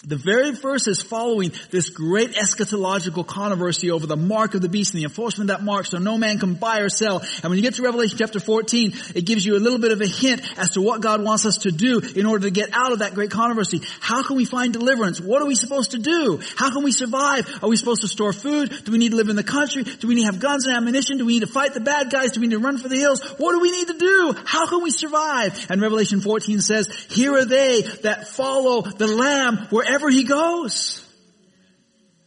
The 0.06 0.16
very 0.16 0.50
verse 0.50 0.86
is 0.86 1.00
following 1.00 1.52
this 1.70 1.88
great 1.88 2.32
eschatological 2.32 3.26
controversy 3.26 3.90
over 3.90 4.06
the 4.06 4.16
mark 4.16 4.54
of 4.54 4.60
the 4.60 4.68
beast 4.68 4.92
and 4.92 5.00
the 5.00 5.04
enforcement 5.04 5.50
of 5.50 5.58
that 5.58 5.64
mark 5.64 5.86
so 5.86 5.96
no 5.96 6.18
man 6.18 6.38
can 6.38 6.54
buy 6.54 6.80
or 6.80 6.90
sell. 6.90 7.20
And 7.42 7.44
when 7.44 7.56
you 7.56 7.62
get 7.62 7.74
to 7.76 7.82
Revelation 7.82 8.18
chapter 8.18 8.38
14, 8.38 8.92
it 9.14 9.24
gives 9.24 9.46
you 9.46 9.56
a 9.56 9.62
little 9.62 9.78
bit 9.78 9.92
of 9.92 10.02
a 10.02 10.06
hint 10.06 10.42
as 10.58 10.72
to 10.72 10.82
what 10.82 11.00
God 11.00 11.24
wants 11.24 11.46
us 11.46 11.58
to 11.58 11.72
do 11.72 12.00
in 12.14 12.26
order 12.26 12.46
to 12.46 12.50
get 12.50 12.68
out 12.74 12.92
of 12.92 12.98
that 12.98 13.14
great 13.14 13.30
controversy. 13.30 13.80
How 14.00 14.22
can 14.22 14.36
we 14.36 14.44
find 14.44 14.74
deliverance? 14.74 15.20
What 15.20 15.40
are 15.40 15.46
we 15.46 15.54
supposed 15.54 15.92
to 15.92 15.98
do? 15.98 16.40
How 16.56 16.70
can 16.70 16.84
we 16.84 16.92
survive? 16.92 17.48
Are 17.62 17.68
we 17.70 17.76
supposed 17.76 18.02
to 18.02 18.08
store 18.08 18.34
food? 18.34 18.84
Do 18.84 18.92
we 18.92 18.98
need 18.98 19.12
to 19.12 19.16
live 19.16 19.30
in 19.30 19.36
the 19.36 19.42
country? 19.42 19.84
Do 19.84 20.06
we 20.06 20.16
need 20.16 20.26
to 20.26 20.32
have 20.32 20.40
guns 20.40 20.66
and 20.66 20.76
ammunition? 20.76 21.16
Do 21.16 21.24
we 21.24 21.32
need 21.34 21.46
to 21.46 21.52
fight 21.52 21.72
the 21.72 21.80
bad 21.80 22.10
guys? 22.10 22.32
Do 22.32 22.40
we 22.40 22.48
need 22.48 22.56
to 22.56 22.60
run 22.60 22.76
for 22.76 22.88
the 22.88 22.98
hills? 22.98 23.22
What 23.38 23.52
do 23.52 23.60
we 23.60 23.72
need 23.72 23.86
to 23.86 23.98
do? 23.98 24.34
How 24.44 24.66
can 24.66 24.82
we 24.82 24.90
survive? 24.90 25.70
And 25.70 25.80
Revelation 25.80 26.20
14 26.20 26.60
says, 26.60 26.88
here 27.08 27.34
are 27.34 27.46
they 27.46 27.82
that 28.02 28.28
follow 28.28 28.82
the 28.82 29.06
Lamb 29.06 29.66
wherever 29.70 29.93
wherever 29.94 30.10
he 30.10 30.24
goes. 30.24 31.06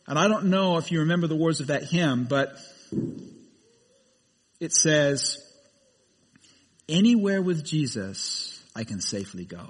And 0.08 0.18
I 0.18 0.30
don't 0.30 0.46
know 0.46 0.78
if 0.78 0.90
you 0.92 1.02
remember 1.02 1.28
the 1.28 1.36
words 1.36 1.60
of 1.60 1.68
that 1.68 1.84
hymn, 1.84 2.24
but 2.24 2.58
it 4.62 4.72
says, 4.72 5.38
anywhere 6.88 7.42
with 7.42 7.66
Jesus, 7.66 8.64
I 8.74 8.86
can 8.86 9.02
safely 9.02 9.44
go. 9.44 9.68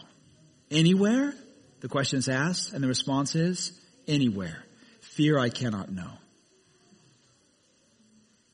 Anywhere? 0.69 1.33
The 1.79 1.87
question 1.87 2.19
is 2.19 2.29
asked, 2.29 2.71
and 2.73 2.83
the 2.83 2.87
response 2.87 3.33
is, 3.33 3.71
anywhere. 4.07 4.63
Fear 5.01 5.39
I 5.39 5.49
cannot 5.49 5.91
know. 5.91 6.11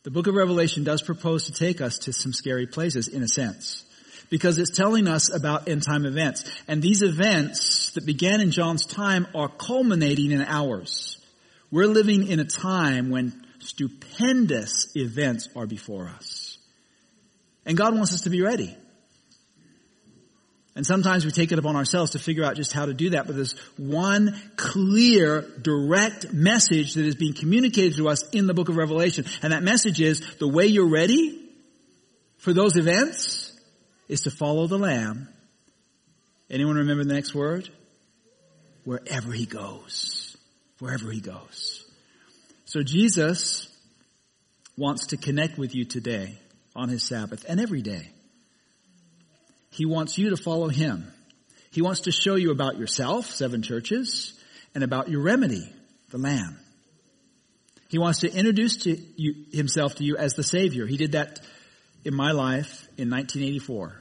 The 0.03 0.11
book 0.11 0.27
of 0.27 0.35
Revelation 0.35 0.85
does 0.85 1.01
propose 1.01 1.47
to 1.47 1.53
take 1.53 1.81
us 1.81 1.97
to 1.99 2.13
some 2.13 2.31
scary 2.31 2.67
places, 2.67 3.09
in 3.09 3.23
a 3.23 3.27
sense 3.27 3.83
because 4.29 4.57
it's 4.57 4.75
telling 4.75 5.07
us 5.07 5.33
about 5.33 5.67
end 5.67 5.83
time 5.83 6.05
events. 6.05 6.43
And 6.67 6.81
these 6.81 7.01
events 7.01 7.91
that 7.91 8.05
began 8.05 8.41
in 8.41 8.51
John's 8.51 8.85
time 8.85 9.27
are 9.35 9.49
culminating 9.49 10.31
in 10.31 10.41
ours. 10.41 11.17
We're 11.71 11.87
living 11.87 12.27
in 12.27 12.39
a 12.39 12.45
time 12.45 13.09
when 13.09 13.45
stupendous 13.59 14.95
events 14.95 15.49
are 15.55 15.65
before 15.65 16.07
us. 16.07 16.57
And 17.65 17.77
God 17.77 17.95
wants 17.95 18.13
us 18.13 18.21
to 18.21 18.29
be 18.29 18.41
ready. 18.41 18.75
And 20.75 20.85
sometimes 20.85 21.23
we 21.23 21.31
take 21.31 21.51
it 21.51 21.59
upon 21.59 21.75
ourselves 21.75 22.11
to 22.11 22.19
figure 22.19 22.43
out 22.43 22.55
just 22.55 22.73
how 22.73 22.87
to 22.87 22.93
do 22.93 23.11
that, 23.11 23.27
but 23.27 23.35
there's 23.35 23.53
one 23.77 24.39
clear, 24.55 25.41
direct 25.61 26.33
message 26.33 26.95
that 26.95 27.05
is 27.05 27.15
being 27.15 27.33
communicated 27.33 27.97
to 27.97 28.09
us 28.09 28.27
in 28.31 28.47
the 28.47 28.55
book 28.55 28.69
of 28.69 28.75
Revelation. 28.75 29.25
And 29.43 29.53
that 29.53 29.61
message 29.61 30.01
is 30.01 30.21
the 30.37 30.47
way 30.47 30.65
you're 30.65 30.89
ready 30.89 31.39
for 32.37 32.53
those 32.53 32.75
events 32.75 33.42
is 34.07 34.21
to 34.21 34.31
follow 34.31 34.67
the 34.67 34.77
Lamb. 34.77 35.27
Anyone 36.49 36.75
remember 36.75 37.03
the 37.03 37.13
next 37.13 37.33
word? 37.33 37.69
Wherever 38.83 39.31
he 39.31 39.45
goes. 39.45 40.35
Wherever 40.79 41.11
he 41.11 41.21
goes. 41.21 41.85
So 42.65 42.83
Jesus 42.83 43.69
wants 44.77 45.07
to 45.07 45.17
connect 45.17 45.57
with 45.57 45.75
you 45.75 45.85
today 45.85 46.37
on 46.75 46.89
his 46.89 47.03
Sabbath 47.03 47.45
and 47.47 47.59
every 47.59 47.81
day. 47.81 48.09
He 49.69 49.85
wants 49.85 50.17
you 50.17 50.29
to 50.31 50.37
follow 50.37 50.69
him. 50.69 51.11
He 51.71 51.81
wants 51.81 52.01
to 52.01 52.11
show 52.11 52.35
you 52.35 52.51
about 52.51 52.77
yourself, 52.77 53.25
seven 53.25 53.63
churches, 53.63 54.33
and 54.75 54.83
about 54.83 55.09
your 55.09 55.21
remedy, 55.21 55.71
the 56.11 56.17
Lamb. 56.17 56.59
He 57.89 57.97
wants 57.97 58.19
to 58.19 58.31
introduce 58.31 58.77
to 58.83 58.95
you, 59.17 59.45
himself 59.51 59.95
to 59.95 60.03
you 60.03 60.17
as 60.17 60.33
the 60.33 60.43
Savior. 60.43 60.85
He 60.85 60.97
did 60.97 61.13
that 61.13 61.39
in 62.03 62.15
my 62.15 62.31
life 62.31 62.82
in 62.97 63.09
1984. 63.09 63.99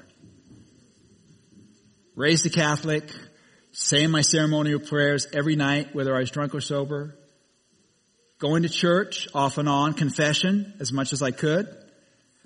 Raised 2.15 2.47
a 2.47 2.51
Catholic, 2.51 3.11
saying 3.73 4.11
my 4.11 4.21
ceremonial 4.21 4.81
prayers 4.81 5.27
every 5.33 5.57
night, 5.57 5.95
whether 5.95 6.15
I 6.15 6.21
was 6.21 6.31
drunk 6.31 6.55
or 6.55 6.61
sober. 6.61 7.17
Going 8.39 8.65
to 8.65 8.69
church 8.69 9.29
off 9.35 9.59
and 9.59 9.69
on, 9.69 9.95
confession 9.95 10.75
as 10.81 10.93
much 10.93 11.13
as 11.13 11.23
I 11.23 11.31
could, 11.31 11.69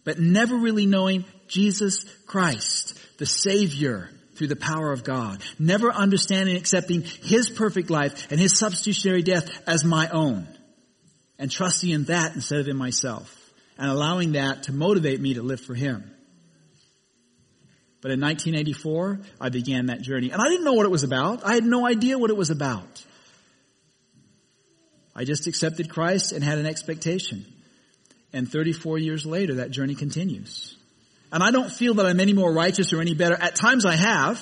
but 0.04 0.20
never 0.20 0.56
really 0.56 0.86
knowing 0.86 1.24
Jesus 1.48 2.04
Christ, 2.26 2.98
the 3.18 3.26
Savior, 3.26 4.10
through 4.36 4.48
the 4.48 4.56
power 4.56 4.92
of 4.92 5.02
God. 5.02 5.42
Never 5.58 5.90
understanding 5.90 6.54
and 6.54 6.62
accepting 6.62 7.02
His 7.02 7.48
perfect 7.48 7.90
life 7.90 8.30
and 8.30 8.38
His 8.38 8.56
substitutionary 8.56 9.22
death 9.22 9.48
as 9.66 9.84
my 9.84 10.08
own. 10.08 10.46
And 11.38 11.50
trusting 11.50 11.90
in 11.90 12.04
that 12.04 12.34
instead 12.34 12.60
of 12.60 12.68
in 12.68 12.76
myself 12.76 13.46
and 13.78 13.90
allowing 13.90 14.32
that 14.32 14.64
to 14.64 14.72
motivate 14.72 15.20
me 15.20 15.34
to 15.34 15.42
live 15.42 15.60
for 15.60 15.74
Him. 15.74 16.10
But 18.06 18.12
in 18.12 18.20
1984, 18.20 19.18
I 19.40 19.48
began 19.48 19.86
that 19.86 20.00
journey. 20.00 20.30
And 20.30 20.40
I 20.40 20.44
didn't 20.44 20.62
know 20.62 20.74
what 20.74 20.86
it 20.86 20.92
was 20.92 21.02
about. 21.02 21.44
I 21.44 21.54
had 21.54 21.64
no 21.64 21.84
idea 21.84 22.16
what 22.16 22.30
it 22.30 22.36
was 22.36 22.50
about. 22.50 23.04
I 25.12 25.24
just 25.24 25.48
accepted 25.48 25.90
Christ 25.90 26.30
and 26.30 26.44
had 26.44 26.58
an 26.58 26.66
expectation. 26.66 27.44
And 28.32 28.48
34 28.48 28.98
years 28.98 29.26
later, 29.26 29.54
that 29.54 29.72
journey 29.72 29.96
continues. 29.96 30.76
And 31.32 31.42
I 31.42 31.50
don't 31.50 31.68
feel 31.68 31.94
that 31.94 32.06
I'm 32.06 32.20
any 32.20 32.32
more 32.32 32.52
righteous 32.52 32.92
or 32.92 33.00
any 33.00 33.14
better. 33.14 33.34
At 33.34 33.56
times 33.56 33.84
I 33.84 33.96
have. 33.96 34.40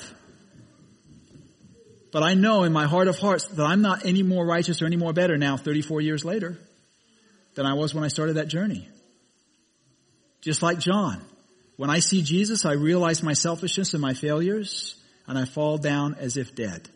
But 2.12 2.22
I 2.22 2.34
know 2.34 2.64
in 2.64 2.72
my 2.74 2.84
heart 2.84 3.08
of 3.08 3.18
hearts 3.18 3.46
that 3.46 3.64
I'm 3.64 3.80
not 3.80 4.04
any 4.04 4.22
more 4.22 4.44
righteous 4.44 4.82
or 4.82 4.84
any 4.84 4.96
more 4.96 5.14
better 5.14 5.38
now, 5.38 5.56
34 5.56 6.02
years 6.02 6.22
later, 6.22 6.58
than 7.54 7.64
I 7.64 7.72
was 7.72 7.94
when 7.94 8.04
I 8.04 8.08
started 8.08 8.34
that 8.34 8.48
journey. 8.48 8.86
Just 10.42 10.62
like 10.62 10.80
John. 10.80 11.24
When 11.76 11.90
I 11.90 11.98
see 11.98 12.22
Jesus, 12.22 12.64
I 12.64 12.72
realize 12.72 13.22
my 13.22 13.32
selfishness 13.32 13.94
and 13.94 14.02
my 14.02 14.14
failures, 14.14 14.94
and 15.26 15.38
I 15.38 15.44
fall 15.44 15.78
down 15.78 16.14
as 16.18 16.36
if 16.36 16.54
dead. 16.54 16.88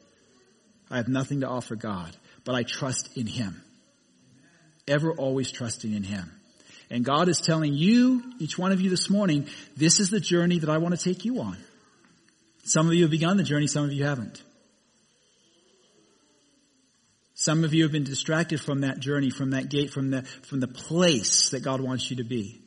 I 0.91 0.97
have 0.97 1.09
nothing 1.09 1.41
to 1.41 1.49
offer 1.49 1.75
God, 1.75 2.17
but 2.45 2.55
I 2.55 2.62
trust 2.62 3.17
in 3.17 3.27
Him. 3.27 3.62
Ever 4.87 5.12
always 5.12 5.51
trusting 5.51 5.93
in 5.93 6.05
Him. 6.05 6.33
And 6.91 7.05
God 7.05 7.29
is 7.29 7.41
telling 7.41 7.75
you, 7.75 8.23
each 8.38 8.57
one 8.59 8.73
of 8.73 8.81
you 8.81 8.88
this 8.88 9.11
morning, 9.11 9.49
this 9.77 10.01
is 10.01 10.11
the 10.11 10.21
journey 10.21 10.61
that 10.61 10.71
I 10.71 10.79
want 10.79 10.99
to 10.99 11.03
take 11.03 11.25
you 11.25 11.41
on. 11.41 11.57
Some 12.64 12.87
of 12.87 12.95
you 12.95 13.03
have 13.03 13.11
begun 13.11 13.37
the 13.37 13.43
journey, 13.43 13.67
some 13.67 13.85
of 13.85 13.93
you 13.93 14.05
haven't. 14.05 14.43
Some 17.35 17.64
of 17.64 17.75
you 17.75 17.85
have 17.85 17.93
been 17.93 18.05
distracted 18.05 18.61
from 18.61 18.81
that 18.81 19.01
journey, 19.01 19.31
from 19.31 19.51
that 19.51 19.69
gate, 19.69 19.91
from 19.91 20.11
the, 20.11 20.23
from 20.23 20.61
the 20.61 20.69
place 20.69 21.51
that 21.51 21.62
God 21.62 21.81
wants 21.81 22.11
you 22.11 22.17
to 22.17 22.25
be. 22.25 22.61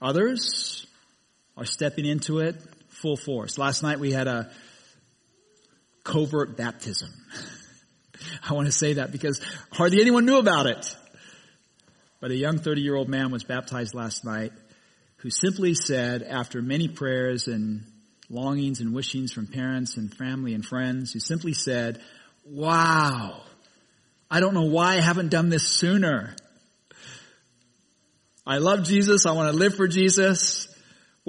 Others 0.00 0.86
are 1.60 1.66
stepping 1.66 2.06
into 2.06 2.38
it 2.38 2.56
full 2.88 3.16
force. 3.16 3.58
Last 3.58 3.82
night 3.82 4.00
we 4.00 4.12
had 4.12 4.26
a 4.26 4.50
covert 6.04 6.56
baptism. 6.56 7.10
I 8.48 8.54
want 8.54 8.66
to 8.66 8.72
say 8.72 8.94
that 8.94 9.12
because 9.12 9.40
hardly 9.70 10.00
anyone 10.00 10.24
knew 10.24 10.38
about 10.38 10.66
it. 10.66 10.96
But 12.18 12.30
a 12.30 12.36
young 12.36 12.58
30 12.58 12.80
year 12.80 12.96
old 12.96 13.10
man 13.10 13.30
was 13.30 13.44
baptized 13.44 13.94
last 13.94 14.24
night 14.24 14.52
who 15.16 15.28
simply 15.28 15.74
said, 15.74 16.22
after 16.22 16.62
many 16.62 16.88
prayers 16.88 17.46
and 17.46 17.82
longings 18.30 18.80
and 18.80 18.94
wishings 18.94 19.30
from 19.30 19.46
parents 19.46 19.98
and 19.98 20.14
family 20.14 20.54
and 20.54 20.64
friends, 20.64 21.12
who 21.12 21.20
simply 21.20 21.52
said, 21.52 22.00
wow, 22.46 23.42
I 24.30 24.40
don't 24.40 24.54
know 24.54 24.64
why 24.64 24.96
I 24.96 25.00
haven't 25.02 25.28
done 25.28 25.50
this 25.50 25.68
sooner. 25.68 26.34
I 28.46 28.58
love 28.58 28.84
Jesus. 28.84 29.26
I 29.26 29.32
want 29.32 29.52
to 29.52 29.58
live 29.58 29.74
for 29.74 29.88
Jesus. 29.88 30.69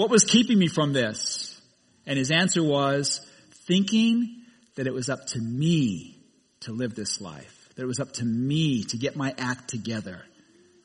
What 0.01 0.09
was 0.09 0.23
keeping 0.23 0.57
me 0.57 0.67
from 0.67 0.93
this? 0.93 1.61
And 2.07 2.17
his 2.17 2.31
answer 2.31 2.63
was 2.63 3.23
thinking 3.67 4.41
that 4.73 4.87
it 4.87 4.93
was 4.95 5.09
up 5.09 5.27
to 5.27 5.39
me 5.39 6.17
to 6.61 6.71
live 6.71 6.95
this 6.95 7.21
life. 7.21 7.69
That 7.75 7.83
it 7.83 7.85
was 7.85 7.99
up 7.99 8.11
to 8.13 8.25
me 8.25 8.83
to 8.85 8.97
get 8.97 9.15
my 9.15 9.31
act 9.37 9.69
together. 9.69 10.23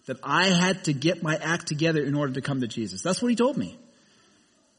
That 0.05 0.19
I 0.23 0.49
had 0.49 0.85
to 0.85 0.93
get 0.93 1.23
my 1.23 1.35
act 1.35 1.67
together 1.67 2.05
in 2.05 2.15
order 2.15 2.35
to 2.35 2.43
come 2.43 2.61
to 2.61 2.67
Jesus. 2.67 3.01
That's 3.01 3.23
what 3.23 3.29
he 3.29 3.37
told 3.37 3.57
me. 3.57 3.79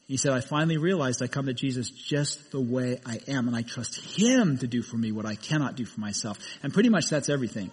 He 0.06 0.16
said, 0.16 0.32
I 0.32 0.40
finally 0.40 0.76
realized 0.76 1.20
I 1.20 1.26
come 1.26 1.46
to 1.46 1.52
Jesus 1.52 1.90
just 1.90 2.52
the 2.52 2.60
way 2.60 3.00
I 3.04 3.18
am 3.26 3.48
and 3.48 3.56
I 3.56 3.62
trust 3.62 3.98
Him 4.16 4.56
to 4.58 4.68
do 4.68 4.82
for 4.82 4.96
me 4.96 5.10
what 5.10 5.26
I 5.26 5.34
cannot 5.34 5.74
do 5.74 5.84
for 5.84 5.98
myself. 5.98 6.38
And 6.62 6.72
pretty 6.72 6.90
much 6.90 7.08
that's 7.10 7.28
everything. 7.28 7.72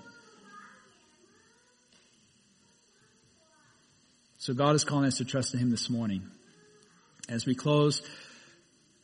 So 4.40 4.56
God 4.56 4.74
is 4.74 4.84
calling 4.84 5.06
us 5.06 5.18
to 5.18 5.26
trust 5.26 5.54
in 5.54 5.60
Him 5.60 5.70
this 5.70 5.92
morning. 5.92 6.32
As 7.28 7.46
we 7.46 7.56
close 7.56 8.04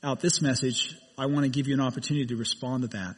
out 0.03 0.19
this 0.19 0.41
message, 0.41 0.95
I 1.17 1.25
want 1.25 1.43
to 1.43 1.49
give 1.49 1.67
you 1.67 1.73
an 1.73 1.81
opportunity 1.81 2.27
to 2.27 2.35
respond 2.35 2.83
to 2.83 2.89
that. 2.89 3.15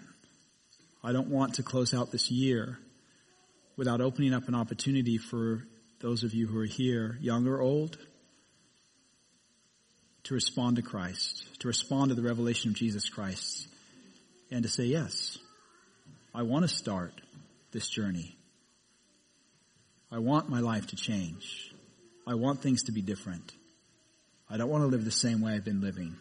I 1.04 1.12
don't 1.12 1.28
want 1.28 1.56
to 1.56 1.64
close 1.64 1.94
out 1.94 2.12
this 2.12 2.32
year 2.32 2.78
without 3.76 4.00
opening 4.00 4.34
up 4.34 4.48
an 4.48 4.56
opportunity 4.56 5.18
for 5.18 5.64
those 6.00 6.24
of 6.24 6.34
you 6.34 6.48
who 6.48 6.58
are 6.60 6.66
here, 6.66 7.18
young 7.20 7.48
or 7.48 7.60
old, 7.60 7.98
to 10.24 10.34
respond 10.34 10.78
to 10.78 10.82
Christ, 10.82 11.44
to 11.60 11.68
respond 11.68 12.10
to 12.10 12.16
the 12.16 12.22
revelation 12.22 12.72
of 12.72 12.78
Jesus 12.78 13.10
Christ, 13.10 13.68
and 14.52 14.64
to 14.64 14.70
say, 14.70 14.86
yes, 14.86 15.38
I 16.34 16.44
want 16.44 16.64
to 16.64 16.74
start 16.74 17.14
this 17.72 17.90
journey. 17.90 18.38
I 20.10 20.20
want 20.20 20.50
my 20.50 20.62
life 20.62 20.88
to 20.88 20.96
change. 20.96 21.74
I 22.26 22.36
want 22.36 22.62
things 22.62 22.84
to 22.84 22.94
be 22.94 23.02
different. 23.02 23.52
I 24.50 24.58
don't 24.58 24.70
want 24.70 24.84
to 24.84 24.88
live 24.88 25.06
the 25.06 25.12
same 25.12 25.42
way 25.42 25.54
I've 25.54 25.66
been 25.66 25.82
living. 25.82 26.16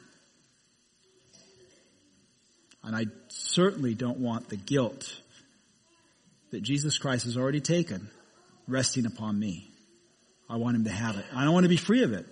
And 2.85 2.97
I 2.97 3.07
certainly 3.29 3.95
don't 3.95 4.19
want 4.19 4.49
the 4.49 4.57
guilt 4.57 5.21
that 6.51 6.63
Jesus 6.63 6.99
Christ 6.99 7.25
has 7.25 7.37
already 7.37 7.61
taken 7.61 8.11
resting 8.67 9.07
upon 9.07 9.39
me. 9.39 9.69
I 10.49 10.57
want 10.57 10.77
him 10.77 10.85
to 10.85 10.91
have 10.91 11.17
it. 11.17 11.25
I 11.35 11.45
don't 11.45 11.55
want 11.55 11.65
to 11.65 11.69
be 11.69 11.77
free 11.77 12.03
of 12.03 12.13
it. 12.13 12.27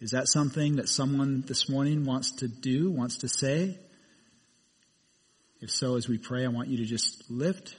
Is 0.00 0.10
that 0.10 0.28
something 0.28 0.76
that 0.76 0.88
someone 0.88 1.42
this 1.46 1.68
morning 1.68 2.04
wants 2.04 2.32
to 2.36 2.48
do, 2.48 2.90
wants 2.90 3.18
to 3.18 3.28
say? 3.28 3.78
If 5.60 5.70
so, 5.70 5.96
as 5.96 6.08
we 6.08 6.18
pray, 6.18 6.44
I 6.44 6.48
want 6.48 6.68
you 6.68 6.78
to 6.78 6.84
just 6.84 7.30
lift 7.30 7.74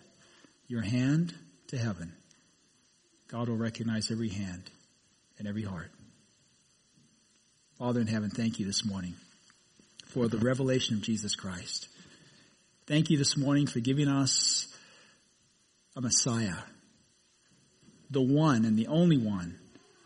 your 0.68 0.82
hand 0.82 1.36
to 1.68 1.78
heaven. 1.78 2.14
God 3.28 3.48
will 3.48 3.58
recognize 3.58 4.10
every 4.12 4.30
hand 4.30 4.64
and 5.38 5.48
every 5.48 5.64
heart. 5.64 5.92
Father 7.78 8.00
in 8.00 8.08
heaven, 8.08 8.30
thank 8.30 8.60
you 8.60 8.66
this 8.66 8.86
morning 8.86 9.16
for 10.08 10.28
the 10.28 10.38
revelation 10.38 10.96
of 10.96 11.02
Jesus 11.02 11.36
Christ. 11.36 11.90
Thank 12.88 13.10
you 13.10 13.18
this 13.18 13.36
morning 13.36 13.68
for 13.68 13.80
giving 13.80 14.08
us 14.08 14.68
a 15.96 16.02
Messiah, 16.02 16.56
the 18.10 18.22
one 18.22 18.64
and 18.64 18.78
the 18.78 18.88
only 18.88 19.18
one 19.18 19.60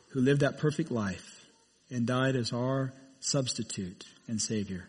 who 0.10 0.22
lived 0.22 0.42
that 0.42 0.58
perfect 0.58 0.90
life 0.90 1.46
and 1.92 2.08
died 2.08 2.36
as 2.36 2.54
our 2.54 2.94
substitute 3.20 4.06
and 4.28 4.42
Savior. 4.42 4.88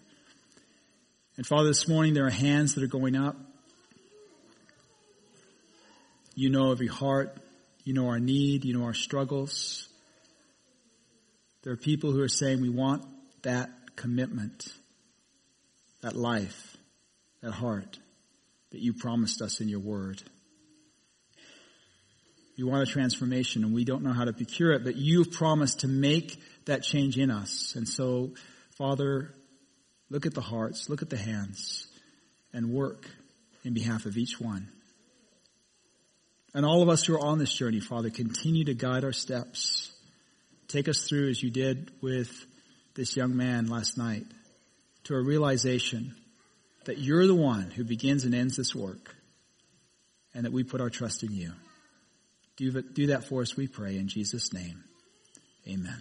And 1.37 1.47
Father, 1.47 1.69
this 1.69 1.89
morning 1.89 2.15
there 2.15 2.27
are 2.27 2.31
hands 2.31 2.75
that 2.75 2.85
are 2.85 2.87
going 2.87 3.17
up. 3.17 3.37
You 6.35 6.49
know 6.49 6.71
every 6.73 6.87
heart. 6.87 7.37
You 7.85 7.93
know 7.93 8.09
our 8.09 8.21
need. 8.21 8.65
You 8.65 8.79
know 8.79 8.85
our 8.85 8.95
struggles. 8.95 9.89
There 11.63 11.73
are 11.73 11.77
people 11.77 12.13
who 12.13 12.23
are 12.23 12.29
saying 12.29 12.61
we 12.61 12.71
want 12.71 13.05
that 13.43 13.71
commitment, 13.97 14.67
that 16.03 16.17
life, 16.17 16.77
that 17.43 17.53
heart 17.53 17.99
that 18.71 18.81
you 18.81 18.93
promised 18.93 19.43
us 19.43 19.61
in 19.61 19.69
your 19.69 19.81
word. 19.81 20.23
You 22.57 22.67
want 22.67 22.89
a 22.89 22.93
transformation 22.93 23.65
and 23.65 23.75
we 23.75 23.85
don't 23.85 24.03
know 24.03 24.13
how 24.13 24.25
to 24.25 24.33
procure 24.33 24.73
it, 24.73 24.85
but 24.85 24.97
you've 24.97 25.33
promised 25.33 25.81
to 25.81 25.89
make 25.89 26.41
that 26.67 26.83
change 26.83 27.17
in 27.17 27.31
us. 27.31 27.75
And 27.75 27.89
so, 27.89 28.33
Father, 28.77 29.35
look 30.11 30.27
at 30.27 30.35
the 30.35 30.41
hearts, 30.41 30.89
look 30.89 31.03
at 31.03 31.11
the 31.11 31.17
hands, 31.17 31.87
and 32.53 32.71
work 32.71 33.07
in 33.65 33.75
behalf 33.75 34.07
of 34.07 34.17
each 34.17 34.41
one. 34.41 34.69
And 36.53 36.67
all 36.67 36.83
of 36.83 36.89
us 36.89 37.05
who 37.05 37.15
are 37.15 37.21
on 37.21 37.39
this 37.39 37.53
journey, 37.53 37.81
Father, 37.81 38.11
continue 38.11 38.65
to 38.65 38.75
guide 38.75 39.05
our 39.05 39.13
steps. 39.13 39.90
Take 40.71 40.89
us 40.89 41.09
through 41.09 41.31
as 41.31 41.43
you 41.43 41.51
did 41.51 41.91
with 42.01 42.31
this 42.95 43.17
young 43.17 43.37
man 43.37 43.67
last 43.67 43.99
night 43.99 44.25
to 45.03 45.15
a 45.17 45.21
realization 45.21 46.15
that 46.85 46.99
you're 46.99 47.27
the 47.27 47.35
one 47.35 47.73
who 47.73 47.83
begins 47.83 48.23
and 48.25 48.33
ends 48.33 48.57
this 48.57 48.73
work 48.73 49.17
and 50.33 50.45
that 50.45 50.53
we 50.53 50.63
put 50.63 50.81
our 50.81 50.89
trust 50.89 51.25
in 51.25 51.33
you. 51.33 51.53
Do, 52.57 53.07
that 53.09 53.25
for 53.25 53.43
us, 53.43 53.57
we 53.57 53.67
pray, 53.67 53.97
in 53.97 54.07
Jesus' 54.07 54.53
name. 54.53 54.85
Amen. 55.67 56.01